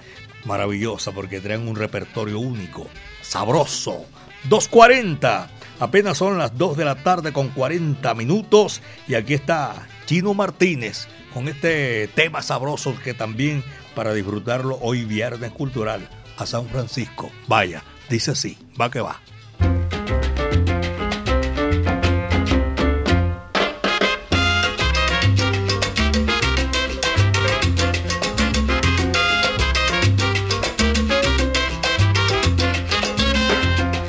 maravillosa 0.46 1.12
porque 1.12 1.40
traen 1.40 1.68
un 1.68 1.76
repertorio 1.76 2.40
único, 2.40 2.88
sabroso. 3.24 4.06
2.40, 4.48 5.48
apenas 5.80 6.20
son 6.20 6.38
las 6.38 6.56
2 6.56 6.78
de 6.78 6.86
la 6.86 7.02
tarde 7.02 7.34
con 7.34 7.50
40 7.50 8.14
minutos 8.14 8.84
y 9.08 9.16
aquí 9.16 9.34
está 9.34 9.88
Chino 10.06 10.36
Martínez 10.36 11.08
con 11.34 11.48
este 11.48 12.10
tema 12.10 12.44
sabroso 12.44 12.96
que 13.04 13.16
también 13.16 13.64
para 13.96 14.14
disfrutarlo 14.14 14.78
hoy 14.82 15.04
viernes 15.04 15.52
cultural 15.52 16.08
San 16.46 16.68
Francisco. 16.68 17.32
Vaya, 17.48 17.84
dice 18.10 18.32
así, 18.32 18.58
va 18.80 18.90
que 18.90 19.02
va. 19.02 19.20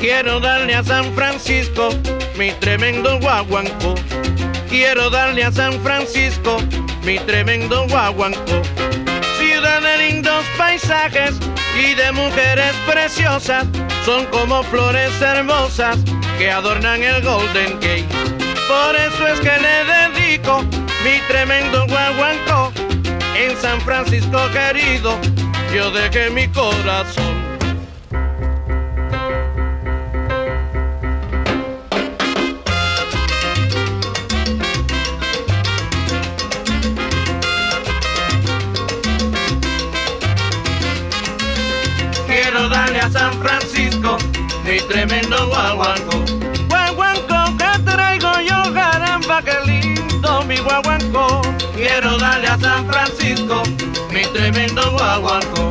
Quiero 0.00 0.38
darle 0.38 0.74
a 0.74 0.84
San 0.84 1.14
Francisco 1.14 1.88
mi 2.36 2.50
tremendo 2.60 3.18
guaguanco. 3.20 3.94
Quiero 4.68 5.08
darle 5.08 5.44
a 5.44 5.50
San 5.50 5.80
Francisco 5.80 6.58
mi 7.04 7.18
tremendo 7.20 7.86
guaguanco. 7.88 8.62
Ciudad 9.54 9.82
de 9.82 9.98
lindos 9.98 10.44
paisajes 10.58 11.36
y 11.78 11.94
de 11.94 12.10
mujeres 12.10 12.74
preciosas, 12.90 13.64
son 14.04 14.26
como 14.26 14.64
flores 14.64 15.12
hermosas 15.22 15.96
que 16.38 16.50
adornan 16.50 17.00
el 17.04 17.22
Golden 17.22 17.74
Gate. 17.74 18.08
Por 18.66 18.96
eso 18.96 19.28
es 19.28 19.38
que 19.38 19.52
le 19.56 19.84
dedico 19.84 20.64
mi 21.04 21.20
tremendo 21.28 21.86
guaguanco. 21.86 22.72
En 23.36 23.56
San 23.58 23.80
Francisco 23.82 24.40
querido, 24.52 25.16
yo 25.72 25.88
dejé 25.92 26.30
mi 26.30 26.48
corazón. 26.48 27.43
San 43.14 43.32
Francisco, 43.34 44.18
mi 44.64 44.78
tremendo 44.88 45.46
guaguanco. 45.46 46.24
Guaguanco 46.68 47.56
que 47.56 47.78
traigo 47.84 48.40
yo, 48.40 48.74
caramba, 48.74 49.40
qué 49.40 49.54
lindo 49.64 50.42
mi 50.42 50.56
guaguanco. 50.56 51.40
Quiero 51.76 52.18
darle 52.18 52.48
a 52.48 52.58
San 52.58 52.84
Francisco, 52.88 53.62
mi 54.10 54.22
tremendo 54.32 54.90
guaguanco. 54.90 55.70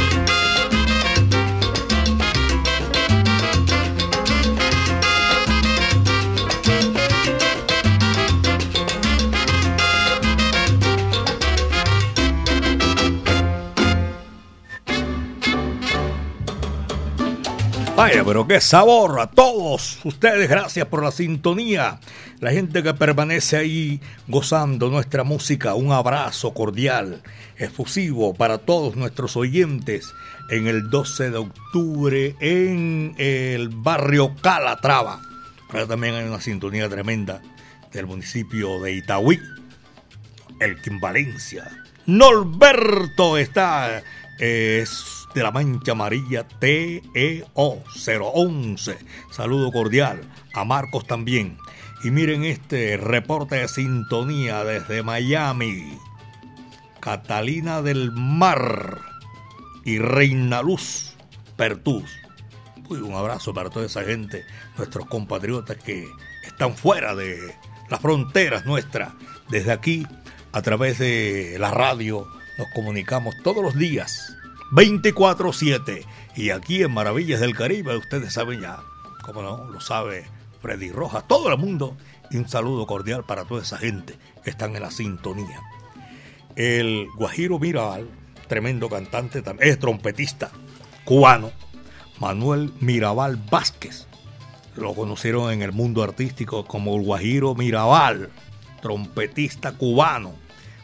Vaya, 18.01 18.25
pero 18.25 18.47
qué 18.47 18.59
sabor 18.59 19.19
a 19.19 19.27
todos 19.27 19.99
ustedes. 20.03 20.49
Gracias 20.49 20.87
por 20.87 21.03
la 21.03 21.11
sintonía. 21.11 21.99
La 22.39 22.49
gente 22.49 22.81
que 22.81 22.95
permanece 22.95 23.57
ahí 23.57 24.01
gozando 24.27 24.89
nuestra 24.89 25.23
música. 25.23 25.75
Un 25.75 25.91
abrazo 25.91 26.51
cordial, 26.51 27.21
efusivo 27.57 28.33
para 28.33 28.57
todos 28.57 28.95
nuestros 28.95 29.37
oyentes 29.37 30.11
en 30.49 30.65
el 30.65 30.89
12 30.89 31.29
de 31.29 31.37
octubre 31.37 32.35
en 32.39 33.13
el 33.19 33.69
barrio 33.69 34.33
Calatrava. 34.41 35.21
Ahora 35.69 35.85
también 35.85 36.15
hay 36.15 36.25
una 36.25 36.41
sintonía 36.41 36.89
tremenda 36.89 37.39
del 37.93 38.07
municipio 38.07 38.79
de 38.79 38.93
Itagüí, 38.93 39.39
el 40.59 40.75
Valencia. 40.99 41.69
Norberto 42.07 43.37
está. 43.37 44.01
Es 44.39 45.20
de 45.33 45.43
la 45.43 45.51
Mancha 45.51 45.93
Amarilla 45.93 46.47
TEO 46.47 47.83
011. 47.93 48.97
Saludo 49.31 49.71
cordial 49.71 50.21
a 50.53 50.65
Marcos 50.65 51.05
también. 51.07 51.57
Y 52.03 52.11
miren 52.11 52.43
este 52.43 52.97
reporte 52.97 53.55
de 53.55 53.67
sintonía 53.67 54.63
desde 54.63 55.03
Miami. 55.03 55.97
Catalina 56.99 57.81
del 57.81 58.11
Mar 58.11 58.99
y 59.85 59.99
Reina 59.99 60.61
Luz 60.61 61.15
Pertús. 61.55 62.11
un 62.89 63.13
abrazo 63.13 63.53
para 63.53 63.69
toda 63.69 63.85
esa 63.85 64.03
gente, 64.03 64.43
nuestros 64.77 65.05
compatriotas 65.07 65.77
que 65.77 66.07
están 66.45 66.75
fuera 66.75 67.15
de 67.15 67.55
las 67.89 68.01
fronteras 68.01 68.65
nuestras. 68.65 69.13
Desde 69.49 69.71
aquí, 69.71 70.05
a 70.51 70.61
través 70.61 70.99
de 70.99 71.57
la 71.59 71.71
radio, 71.71 72.27
nos 72.57 72.67
comunicamos 72.73 73.35
todos 73.43 73.63
los 73.63 73.77
días 73.77 74.35
24-7. 74.71 76.05
Y 76.35 76.49
aquí 76.49 76.81
en 76.81 76.93
Maravillas 76.93 77.39
del 77.39 77.55
Caribe, 77.55 77.95
ustedes 77.97 78.33
saben 78.33 78.61
ya, 78.61 78.79
como 79.23 79.41
no, 79.41 79.65
lo 79.65 79.81
sabe 79.81 80.25
Freddy 80.61 80.91
Rojas, 80.91 81.27
todo 81.27 81.51
el 81.51 81.57
mundo. 81.57 81.97
Y 82.29 82.37
un 82.37 82.47
saludo 82.47 82.87
cordial 82.87 83.25
para 83.25 83.45
toda 83.45 83.61
esa 83.61 83.77
gente 83.77 84.17
que 84.43 84.49
están 84.49 84.75
en 84.75 84.81
la 84.81 84.91
sintonía. 84.91 85.59
El 86.55 87.07
Guajiro 87.17 87.59
Mirabal, 87.59 88.09
tremendo 88.47 88.89
cantante, 88.89 89.43
es 89.59 89.79
trompetista 89.79 90.51
cubano, 91.03 91.51
Manuel 92.19 92.73
Mirabal 92.79 93.35
Vázquez. 93.35 94.07
Lo 94.77 94.93
conocieron 94.93 95.51
en 95.51 95.61
el 95.61 95.73
mundo 95.73 96.03
artístico 96.03 96.65
como 96.65 96.95
el 96.95 97.03
Guajiro 97.03 97.55
Mirabal, 97.55 98.29
trompetista 98.81 99.73
cubano 99.73 100.40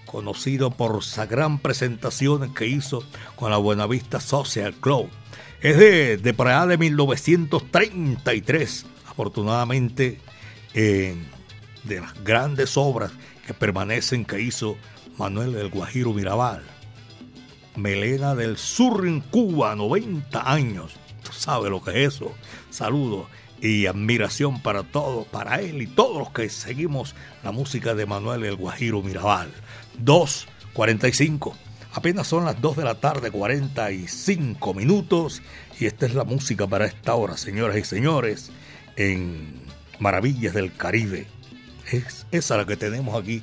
conocido 0.08 0.72
por 0.72 1.04
esa 1.04 1.28
gran 1.28 1.60
presentación 1.60 2.56
que 2.56 2.66
hizo 2.66 3.04
con 3.36 3.52
la 3.52 3.58
Buenavista 3.58 4.20
Social 4.20 4.74
Club. 4.74 5.08
Es 5.62 5.78
de, 5.78 6.18
de 6.18 6.34
por 6.34 6.48
allá 6.48 6.66
de 6.66 6.80
1933, 6.80 8.88
afortunadamente, 9.08 10.20
de 10.74 12.00
las 12.00 12.24
grandes 12.24 12.78
obras 12.78 13.12
que 13.46 13.54
permanecen 13.54 14.26
que 14.26 14.42
hizo 14.42 14.76
Manuel 15.18 15.54
del 15.54 15.70
Guajiro 15.70 16.14
Mirabal. 16.14 16.64
Melena 17.76 18.34
del 18.36 18.58
Sur 18.58 19.08
en 19.08 19.22
Cuba, 19.22 19.76
90 19.76 20.52
años. 20.52 20.94
Tú 21.24 21.32
sabes 21.32 21.70
lo 21.70 21.84
que 21.84 21.92
es 21.92 22.16
eso. 22.16 22.34
Saludos 22.70 23.28
y 23.62 23.88
admiración 23.88 24.62
para 24.62 24.84
todos, 24.84 25.26
para 25.28 25.62
él 25.62 25.82
y 25.82 25.88
todos 25.88 26.18
los 26.18 26.30
que 26.32 26.50
seguimos 26.50 27.16
la 27.44 27.52
música 27.52 27.96
de 27.96 28.06
Manuel 28.06 28.46
el 28.46 28.56
Guajiro 28.56 29.02
Mirabal. 29.02 29.52
2.45. 30.04 31.54
Apenas 31.94 32.28
son 32.28 32.46
las 32.46 32.62
2 32.62 32.78
de 32.78 32.84
la 32.84 32.96
tarde, 32.96 33.32
45 33.32 34.74
minutos. 34.74 35.42
Y 35.80 35.86
esta 35.86 36.06
es 36.06 36.14
la 36.14 36.24
música 36.24 36.68
para 36.68 36.86
esta 36.86 37.16
hora, 37.16 37.38
señoras 37.38 37.78
y 37.78 37.84
señores, 37.84 38.52
en 38.96 39.62
Maravillas 40.00 40.54
del 40.54 40.74
Caribe. 40.76 41.28
Es 41.92 42.28
esa 42.32 42.58
la 42.58 42.66
que 42.66 42.78
tenemos 42.78 43.20
aquí. 43.20 43.42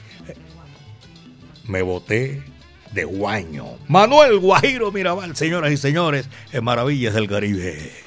Me 1.67 1.83
boté 1.83 2.43
de 2.93 3.05
guaño. 3.05 3.67
Manuel 3.89 4.39
Guajiro 4.39 4.93
Mirabal, 4.93 5.35
señoras 5.35 5.73
y 5.73 5.77
señores, 5.77 6.29
en 6.53 6.63
Maravillas 6.65 7.15
del 7.15 7.29
Caribe. 7.29 8.04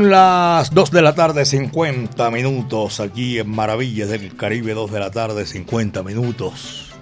Las 0.00 0.72
2 0.72 0.92
de 0.92 1.02
la 1.02 1.16
tarde, 1.16 1.44
50 1.44 2.30
minutos, 2.30 3.00
aquí 3.00 3.40
en 3.40 3.50
Maravillas 3.50 4.08
del 4.08 4.36
Caribe, 4.36 4.72
2 4.72 4.92
de 4.92 5.00
la 5.00 5.10
tarde, 5.10 5.44
50 5.44 6.04
minutos. 6.04 6.92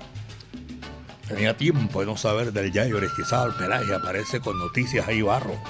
Tenía 1.28 1.54
tiempo 1.58 2.00
de 2.00 2.06
no 2.06 2.16
saber 2.16 2.54
del 2.54 2.72
Yayo 2.72 2.96
Aristizal 2.96 3.54
Pelaje, 3.54 3.94
aparece 3.94 4.40
con 4.40 4.58
noticias 4.58 5.06
ahí 5.06 5.20
barro. 5.20 5.60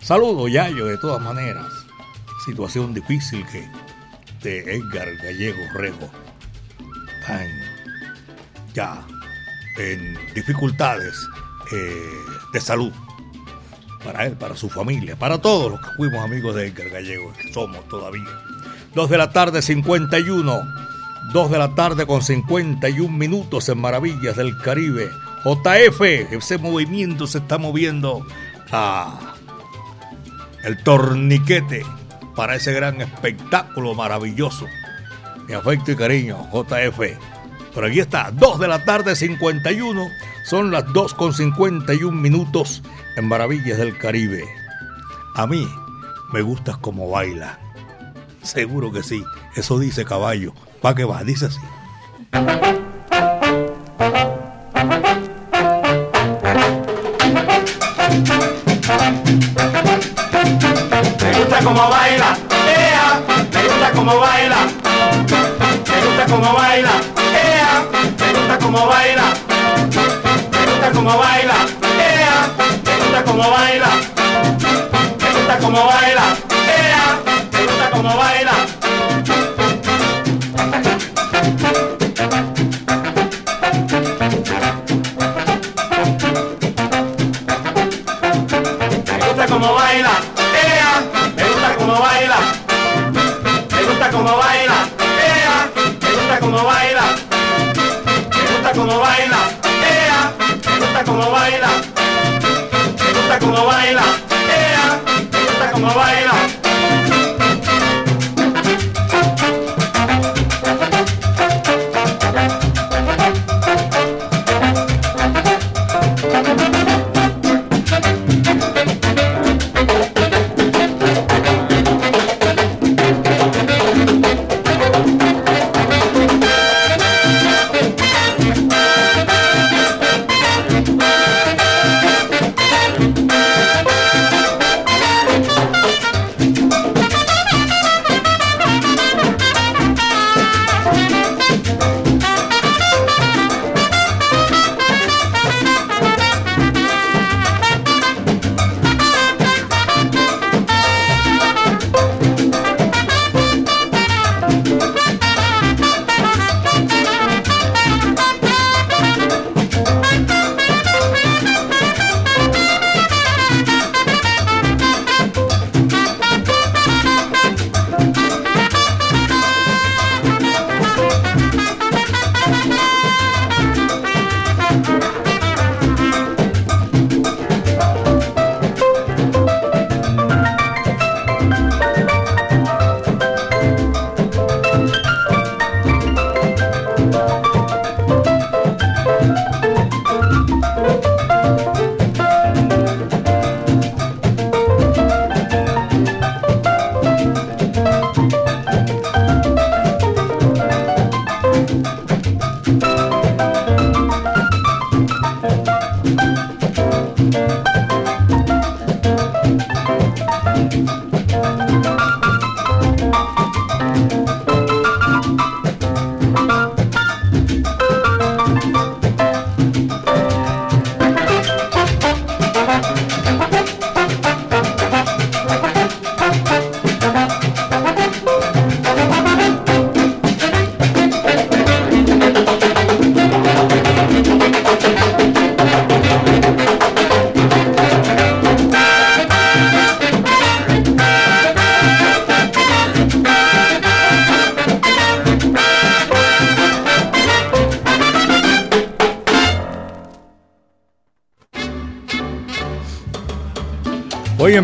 Saludo 0.00 0.46
Yayo 0.46 0.86
de 0.86 0.96
todas 0.98 1.20
maneras. 1.20 1.66
Situación 2.46 2.94
difícil 2.94 3.44
que 3.46 3.68
de 4.44 4.76
Edgar 4.76 5.08
Gallego 5.16 5.58
Rego. 5.74 6.08
Tan 7.26 7.48
ya 8.74 9.04
en 9.76 10.16
dificultades 10.34 11.16
eh, 11.72 12.12
de 12.52 12.60
salud 12.60 12.92
para 14.04 14.26
él, 14.26 14.34
para 14.34 14.56
su 14.56 14.68
familia, 14.68 15.16
para 15.16 15.38
todos 15.38 15.72
los 15.72 15.80
que 15.80 15.96
fuimos 15.96 16.20
amigos 16.24 16.54
de 16.54 16.66
Edgar 16.66 16.90
Gallego, 16.90 17.32
que 17.32 17.52
somos 17.52 17.86
todavía. 17.88 18.28
Dos 18.94 19.10
de 19.10 19.18
la 19.18 19.30
tarde, 19.30 19.62
51. 19.62 20.62
Dos 21.32 21.50
de 21.50 21.58
la 21.58 21.74
tarde 21.74 22.06
con 22.06 22.22
51 22.22 23.16
minutos 23.16 23.68
en 23.68 23.78
Maravillas 23.78 24.36
del 24.36 24.56
Caribe. 24.58 25.10
JF, 25.44 26.00
ese 26.32 26.58
movimiento 26.58 27.26
se 27.26 27.38
está 27.38 27.58
moviendo 27.58 28.26
a 28.72 29.34
el 30.64 30.82
torniquete 30.82 31.84
para 32.34 32.56
ese 32.56 32.72
gran 32.72 33.00
espectáculo 33.00 33.94
maravilloso. 33.94 34.66
Mi 35.46 35.54
afecto 35.54 35.92
y 35.92 35.96
cariño, 35.96 36.46
JF. 36.52 37.00
Pero 37.78 37.86
aquí 37.86 38.00
está, 38.00 38.32
2 38.32 38.58
de 38.58 38.66
la 38.66 38.84
tarde 38.84 39.14
51, 39.14 40.10
son 40.42 40.72
las 40.72 40.92
2 40.92 41.14
con 41.14 41.32
51 41.32 42.10
minutos 42.10 42.82
en 43.14 43.28
Maravillas 43.28 43.78
del 43.78 43.96
Caribe. 43.96 44.44
A 45.36 45.46
mí 45.46 45.64
me 46.32 46.42
gustas 46.42 46.76
como 46.78 47.08
baila. 47.08 47.60
Seguro 48.42 48.90
que 48.90 49.04
sí, 49.04 49.22
eso 49.54 49.78
dice 49.78 50.04
caballo. 50.04 50.54
¿Para 50.82 50.96
qué 50.96 51.04
va? 51.04 51.22
Dice 51.22 51.46
así. 51.46 51.60
Me 61.20 61.38
gusta 61.38 61.58
como 61.62 61.88
baila, 61.88 62.38
ea, 62.66 63.22
me 63.52 63.62
gusta 63.68 63.92
como 63.92 64.18
baila, 64.18 64.66
me 65.86 66.06
gusta 66.06 66.26
como 66.26 66.52
baila, 66.54 67.17
como 68.70 68.86
baila, 68.86 69.22
me 70.52 70.66
gusta 70.66 70.90
como 70.92 71.18
baila, 71.18 71.54
ea, 71.98 72.50
me 72.84 72.96
gusta 72.98 73.24
como 73.24 73.50
baila, 73.50 73.88
me 75.18 75.32
gusta 75.32 75.58
como 75.58 75.86
baila, 75.86 76.22
ea, 76.76 77.18
me 77.50 77.66
gusta 77.66 77.90
como 77.90 78.16
baila. 78.18 78.77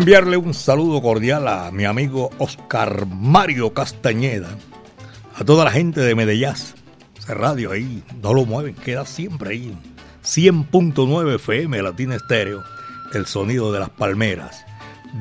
Enviarle 0.05 0.37
un 0.37 0.53
saludo 0.53 1.01
cordial 1.01 1.47
a 1.47 1.71
mi 1.71 1.83
amigo 1.85 2.29
Oscar 2.37 3.07
Mario 3.07 3.73
Castañeda, 3.73 4.55
a 5.35 5.43
toda 5.43 5.65
la 5.65 5.71
gente 5.71 5.99
de 5.99 6.13
Medellín. 6.13 6.53
Ese 7.17 7.33
radio 7.33 7.71
ahí, 7.71 8.03
no 8.21 8.35
lo 8.35 8.45
mueven, 8.45 8.75
queda 8.75 9.07
siempre 9.07 9.49
ahí. 9.49 9.75
100.9 10.23 11.35
FM 11.37 11.81
Latina 11.81 12.13
Estéreo, 12.17 12.63
el 13.15 13.25
sonido 13.25 13.73
de 13.73 13.79
las 13.79 13.89
palmeras, 13.89 14.63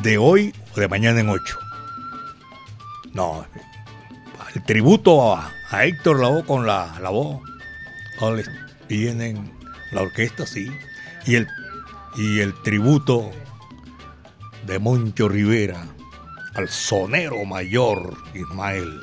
de 0.03 0.18
hoy 0.18 0.55
o 0.76 0.80
de 0.80 0.87
mañana 0.87 1.20
en 1.20 1.30
8. 1.30 1.59
No, 3.14 3.47
el 4.55 4.64
tributo 4.64 5.35
a, 5.35 5.51
a 5.70 5.87
Héctor 5.87 6.20
Lavoe 6.20 6.45
con 6.45 6.66
la, 6.66 6.99
la 7.01 7.09
voz. 7.09 7.41
Vale, 8.20 8.45
Vienen 8.87 9.51
la 9.93 10.03
orquesta, 10.03 10.45
sí. 10.45 10.70
Y 11.24 11.37
el, 11.37 11.49
y 12.18 12.41
el 12.41 12.53
tributo 12.61 13.30
de 14.67 14.79
Moncho 14.79 15.29
Rivera 15.29 15.87
al 16.55 16.69
sonero 16.69 17.45
mayor 17.45 18.17
Ismael. 18.35 19.01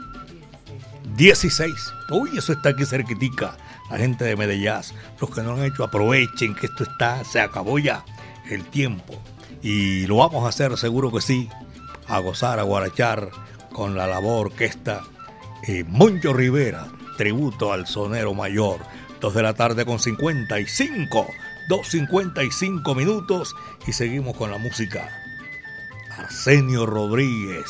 16. 1.15 1.73
Uy, 2.09 2.37
eso 2.37 2.53
está 2.53 2.69
aquí 2.69 2.85
cerquitica. 2.85 3.55
la 3.89 3.97
gente 3.97 4.23
de 4.23 4.35
Medellín, 4.35 4.81
los 5.19 5.29
que 5.29 5.41
no 5.41 5.53
han 5.53 5.63
hecho, 5.65 5.83
aprovechen 5.83 6.55
que 6.55 6.67
esto 6.67 6.83
está, 6.83 7.23
se 7.23 7.41
acabó 7.41 7.77
ya 7.77 8.05
el 8.49 8.63
tiempo. 8.65 9.21
Y 9.61 10.07
lo 10.07 10.17
vamos 10.17 10.45
a 10.45 10.49
hacer, 10.49 10.77
seguro 10.77 11.11
que 11.11 11.21
sí, 11.21 11.49
a 12.07 12.19
gozar, 12.19 12.59
a 12.59 12.63
guarachar 12.63 13.29
con 13.71 13.95
la 13.95 14.07
labor 14.07 14.47
orquesta 14.47 15.03
eh, 15.67 15.83
Moncho 15.87 16.33
Rivera, 16.33 16.87
tributo 17.17 17.71
al 17.73 17.85
sonero 17.85 18.33
mayor. 18.33 18.79
Dos 19.19 19.35
de 19.35 19.43
la 19.43 19.53
tarde 19.53 19.85
con 19.85 19.99
55, 19.99 21.27
2.55 21.69 22.95
minutos 22.95 23.55
y 23.85 23.93
seguimos 23.93 24.35
con 24.35 24.49
la 24.49 24.57
música. 24.57 25.20
Arsenio 26.21 26.85
Rodríguez 26.85 27.65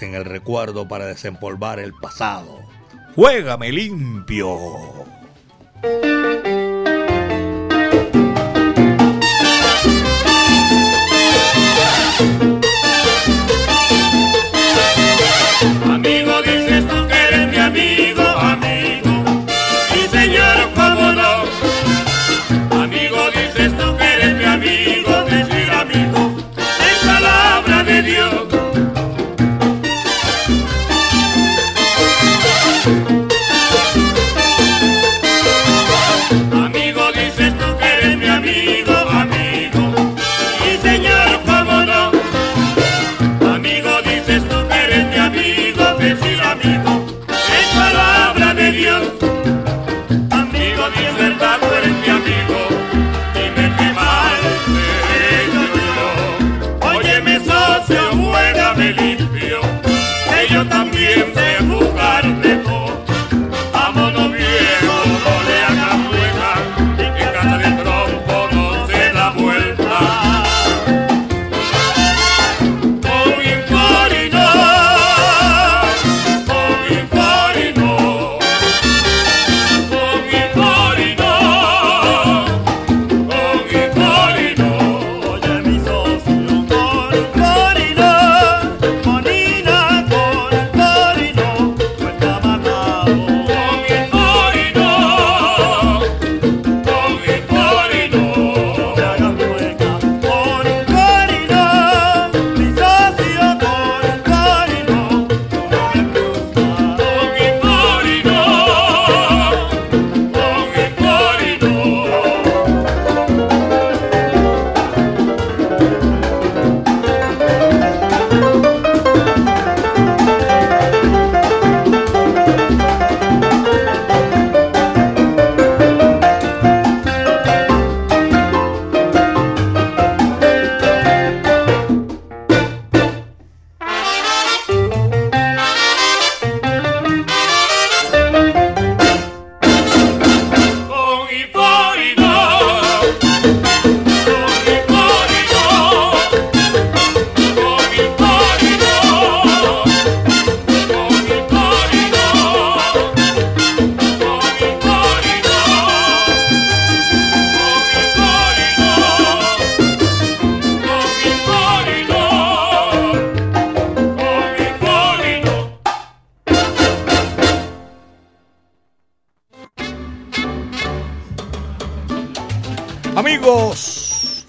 en 0.00 0.14
el 0.14 0.24
recuerdo 0.24 0.88
para 0.88 1.04
desempolvar 1.04 1.78
el 1.78 1.92
pasado. 1.92 2.60
Juégame 3.14 3.70
limpio. 3.70 4.58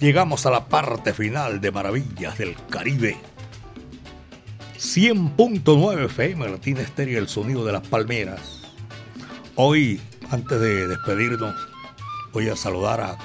Llegamos 0.04 0.44
a 0.44 0.50
la 0.50 0.66
parte 0.66 1.14
final 1.14 1.62
de 1.62 1.72
Maravillas 1.72 2.36
del 2.36 2.54
Caribe. 2.68 3.16
100.9 4.76 6.04
FM, 6.04 6.46
Latina 6.46 6.82
Estéreo, 6.82 7.18
el 7.18 7.26
sonido 7.26 7.64
de 7.64 7.72
las 7.72 7.88
palmeras. 7.88 8.60
Hoy, 9.54 9.98
antes 10.30 10.60
de 10.60 10.88
despedirnos, 10.88 11.54
voy 12.34 12.50
a 12.50 12.56
saludar 12.56 13.00
a 13.00 13.16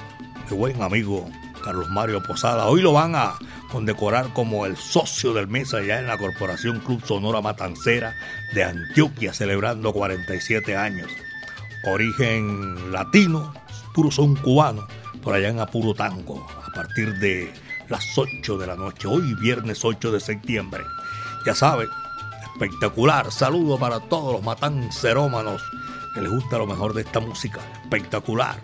mi 0.50 0.56
buen 0.56 0.80
amigo 0.80 1.28
Carlos 1.62 1.90
Mario 1.90 2.22
Posada. 2.22 2.64
Hoy 2.64 2.80
lo 2.80 2.94
van 2.94 3.14
a 3.14 3.34
condecorar 3.70 4.32
como 4.32 4.64
el 4.64 4.78
socio 4.78 5.34
del 5.34 5.48
mes 5.48 5.74
allá 5.74 5.98
en 5.98 6.06
la 6.06 6.16
Corporación 6.16 6.80
Club 6.80 7.04
Sonora 7.04 7.42
Matancera 7.42 8.14
de 8.54 8.64
Antioquia, 8.64 9.34
celebrando 9.34 9.92
47 9.92 10.74
años. 10.78 11.10
Origen 11.84 12.90
latino, 12.90 13.52
puro 13.92 14.10
son 14.10 14.34
cubano, 14.36 14.86
por 15.22 15.34
allá 15.34 15.50
en 15.50 15.60
Apuro 15.60 15.92
Tango, 15.92 16.46
a 16.70 16.72
partir 16.72 17.18
de 17.18 17.52
las 17.88 18.16
8 18.16 18.58
de 18.58 18.66
la 18.66 18.76
noche, 18.76 19.08
hoy 19.08 19.34
viernes 19.34 19.84
8 19.84 20.12
de 20.12 20.20
septiembre. 20.20 20.84
Ya 21.44 21.54
saben, 21.54 21.88
espectacular. 22.52 23.32
Saludo 23.32 23.78
para 23.78 24.00
todos 24.00 24.34
los 24.34 24.42
matancerómanos 24.42 25.62
que 26.14 26.20
les 26.20 26.30
gusta 26.30 26.58
lo 26.58 26.66
mejor 26.66 26.94
de 26.94 27.02
esta 27.02 27.20
música. 27.20 27.60
Espectacular. 27.82 28.56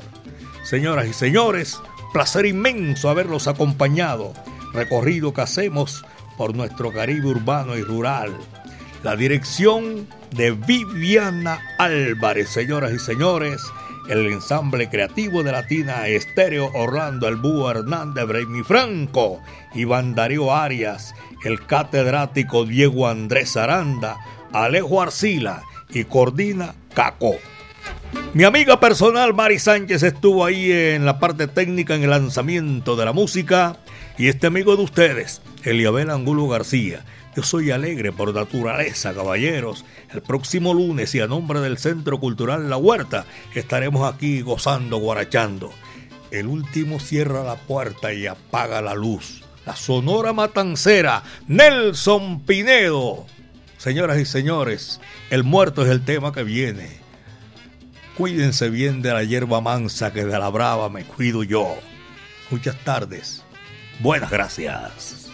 Señoras 0.63 1.07
y 1.07 1.13
señores, 1.13 1.81
placer 2.13 2.47
inmenso 2.47 3.09
haberlos 3.09 3.49
acompañado. 3.49 4.33
Recorrido 4.73 5.33
que 5.35 5.41
hacemos 5.41 6.05
por 6.37 6.55
nuestro 6.55 6.93
Caribe 6.93 7.29
urbano 7.29 7.77
y 7.77 7.83
rural. 7.83 8.37
La 9.03 9.17
dirección 9.17 10.09
de 10.33 10.53
Viviana 10.53 11.61
Álvarez, 11.79 12.51
señoras 12.51 12.93
y 12.93 12.99
señores 12.99 13.63
el 14.09 14.27
ensamble 14.27 14.89
creativo 14.89 15.43
de 15.43 15.53
Latina 15.53 16.07
Estéreo 16.07 16.71
Orlando 16.75 17.29
El 17.29 17.41
Hernández 17.69 18.27
Braymi 18.27 18.63
Franco, 18.63 19.41
Iván 19.75 20.15
Darío 20.15 20.55
Arias, 20.55 21.15
el 21.45 21.65
catedrático 21.67 22.65
Diego 22.65 23.09
Andrés 23.09 23.57
Aranda, 23.57 24.17
Alejo 24.53 25.03
Arcila 25.03 25.63
y 25.91 26.05
coordina 26.05 26.75
Caco. 26.95 27.35
Mi 28.35 28.45
amiga 28.45 28.79
personal 28.79 29.35
Mari 29.35 29.59
Sánchez 29.59 30.03
estuvo 30.03 30.45
ahí 30.45 30.71
en 30.71 31.05
la 31.05 31.19
parte 31.19 31.49
técnica 31.49 31.95
en 31.95 32.05
el 32.05 32.11
lanzamiento 32.11 32.97
de 32.97 33.05
la 33.05 33.13
música 33.13 33.77
y 34.19 34.29
este 34.29 34.47
amigo 34.47 34.77
de 34.77 34.83
ustedes, 34.83 35.43
Eliabel 35.65 36.11
Angulo 36.11 36.49
García 36.49 37.05
yo 37.37 37.43
soy 37.43 37.71
alegre 37.71 38.13
por 38.13 38.33
naturaleza, 38.33 39.13
caballeros. 39.13 39.85
El 40.11 40.23
próximo 40.23 40.73
lunes 40.73 41.15
y 41.15 41.21
a 41.21 41.27
nombre 41.27 41.61
del 41.61 41.77
Centro 41.77 42.19
Cultural 42.19 42.71
La 42.71 42.79
Huerta 42.79 43.27
estaremos 43.55 44.11
aquí 44.11 44.41
gozando, 44.41 44.97
guarachando. 44.97 45.71
El 46.31 46.47
último 46.47 46.99
cierra 46.99 47.45
la 47.45 47.57
puerta 47.57 48.15
y 48.15 48.27
apaga 48.27 48.81
la 48.81 48.95
luz. 48.95 49.43
La 49.67 49.77
Sonora 49.77 50.33
Matancera, 50.33 51.25
Nelson 51.47 52.41
Pinedo. 52.41 53.27
Señoras 53.77 54.19
y 54.19 54.25
señores, 54.25 54.99
el 55.29 55.45
muerto 55.45 55.85
es 55.85 55.91
el 55.91 56.07
tema 56.07 56.33
que 56.33 56.43
viene. 56.43 56.89
Cuídense 58.17 58.71
bien 58.71 59.03
de 59.03 59.13
la 59.13 59.25
hierba 59.25 59.61
mansa 59.61 60.11
que 60.11 60.25
de 60.25 60.39
la 60.39 60.49
brava 60.49 60.89
me 60.89 61.05
cuido 61.05 61.43
yo. 61.43 61.77
Muchas 62.51 62.83
tardes. 62.83 63.43
Buenas 64.01 64.31
gracias. 64.31 65.26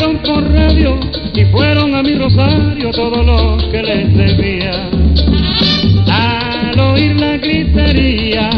Anunciaron 0.00 0.18
por 0.18 0.52
radio 0.52 0.98
y 1.34 1.44
fueron 1.46 1.94
a 1.94 2.02
mi 2.02 2.14
rosario 2.14 2.90
todos 2.90 3.24
los 3.24 3.64
que 3.64 3.82
les 3.82 4.14
debía. 4.14 4.88
Al 6.08 6.80
oír 6.80 7.20
la 7.20 7.36
gritería, 7.36 8.50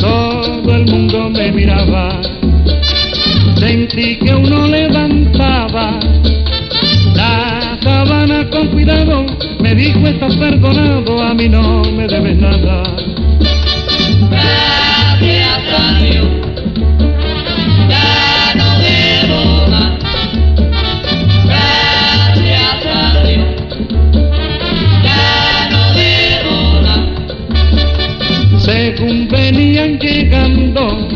todo 0.00 0.74
el 0.74 0.86
mundo 0.86 1.30
me 1.30 1.52
miraba. 1.52 2.20
Sentí 3.58 4.16
que 4.16 4.34
uno 4.34 4.66
levantaba 4.66 5.98
la 7.14 7.78
sabana 7.82 8.48
con 8.50 8.68
cuidado, 8.68 9.26
me 9.60 9.74
dijo 9.74 10.06
estás 10.06 10.36
perdonado, 10.36 11.22
a 11.22 11.34
mí 11.34 11.48
no 11.48 11.82
me 11.84 12.06
debes 12.06 12.36
nada. 12.36 12.82
Según 28.96 29.28
venían 29.28 29.98
llegando, 29.98 31.08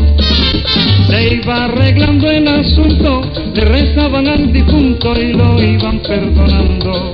se 1.09 1.35
iba 1.35 1.65
arreglando 1.65 2.29
el 2.29 2.47
asunto, 2.47 3.21
le 3.53 3.65
rezaban 3.65 4.27
al 4.27 4.51
difunto 4.51 5.13
y 5.19 5.33
lo 5.33 5.61
iban 5.61 5.99
perdonando. 5.99 7.11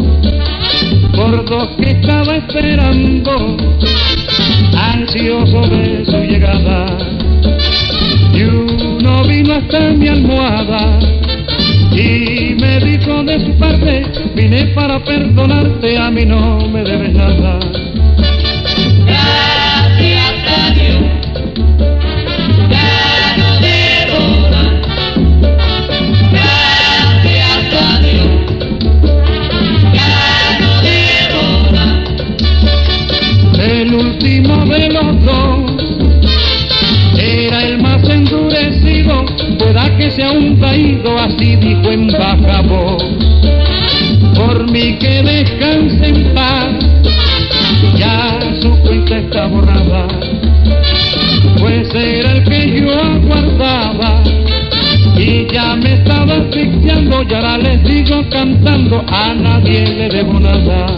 Por 1.16 1.46
dos 1.46 1.70
que 1.80 1.92
estaba 1.92 2.38
esperando, 2.38 3.58
ansioso 4.76 5.62
de 5.62 6.06
su 6.06 6.18
llegada, 6.18 6.98
y 8.34 8.44
uno 8.44 9.24
vino 9.24 9.54
hasta 9.56 9.80
mi 9.92 10.08
almohada 10.08 11.00
y 11.92 12.56
me 12.60 12.80
dijo 12.80 13.24
de 13.24 13.40
su 13.40 13.54
parte, 13.58 14.04
vine 14.36 14.66
para 14.76 15.04
perdonarte, 15.04 15.98
a 15.98 16.10
mí 16.10 16.26
no 16.26 16.68
me 16.70 16.84
debes 16.84 17.14
nada. 17.14 17.60
Que 40.16 40.22
sea 40.22 40.32
un 40.32 40.60
traído, 40.60 41.18
así 41.18 41.56
dijo 41.56 41.92
en 41.92 42.08
baja 42.08 42.62
voz. 42.62 43.04
Por 44.36 44.70
mí 44.72 44.98
que 44.98 45.22
descanse 45.24 46.08
en 46.08 46.34
paz, 46.34 46.72
ya 47.98 48.40
su 48.62 48.72
cuenta 48.82 49.18
está 49.18 49.48
borrada, 49.48 50.08
pues 51.60 51.90
era 51.94 52.32
el 52.34 52.44
que 52.44 52.82
yo 52.82 52.92
aguardaba. 52.94 54.24
Y 55.16 55.48
ya 55.54 55.76
me 55.76 55.94
estaba 55.94 56.34
asfixiando 56.34 57.24
y 57.24 57.34
ahora 57.34 57.58
les 57.60 57.84
digo 57.84 58.24
cantando, 58.30 59.04
a 59.08 59.34
nadie 59.34 59.86
le 59.86 60.10
debo 60.10 60.40
nada. 60.40 60.98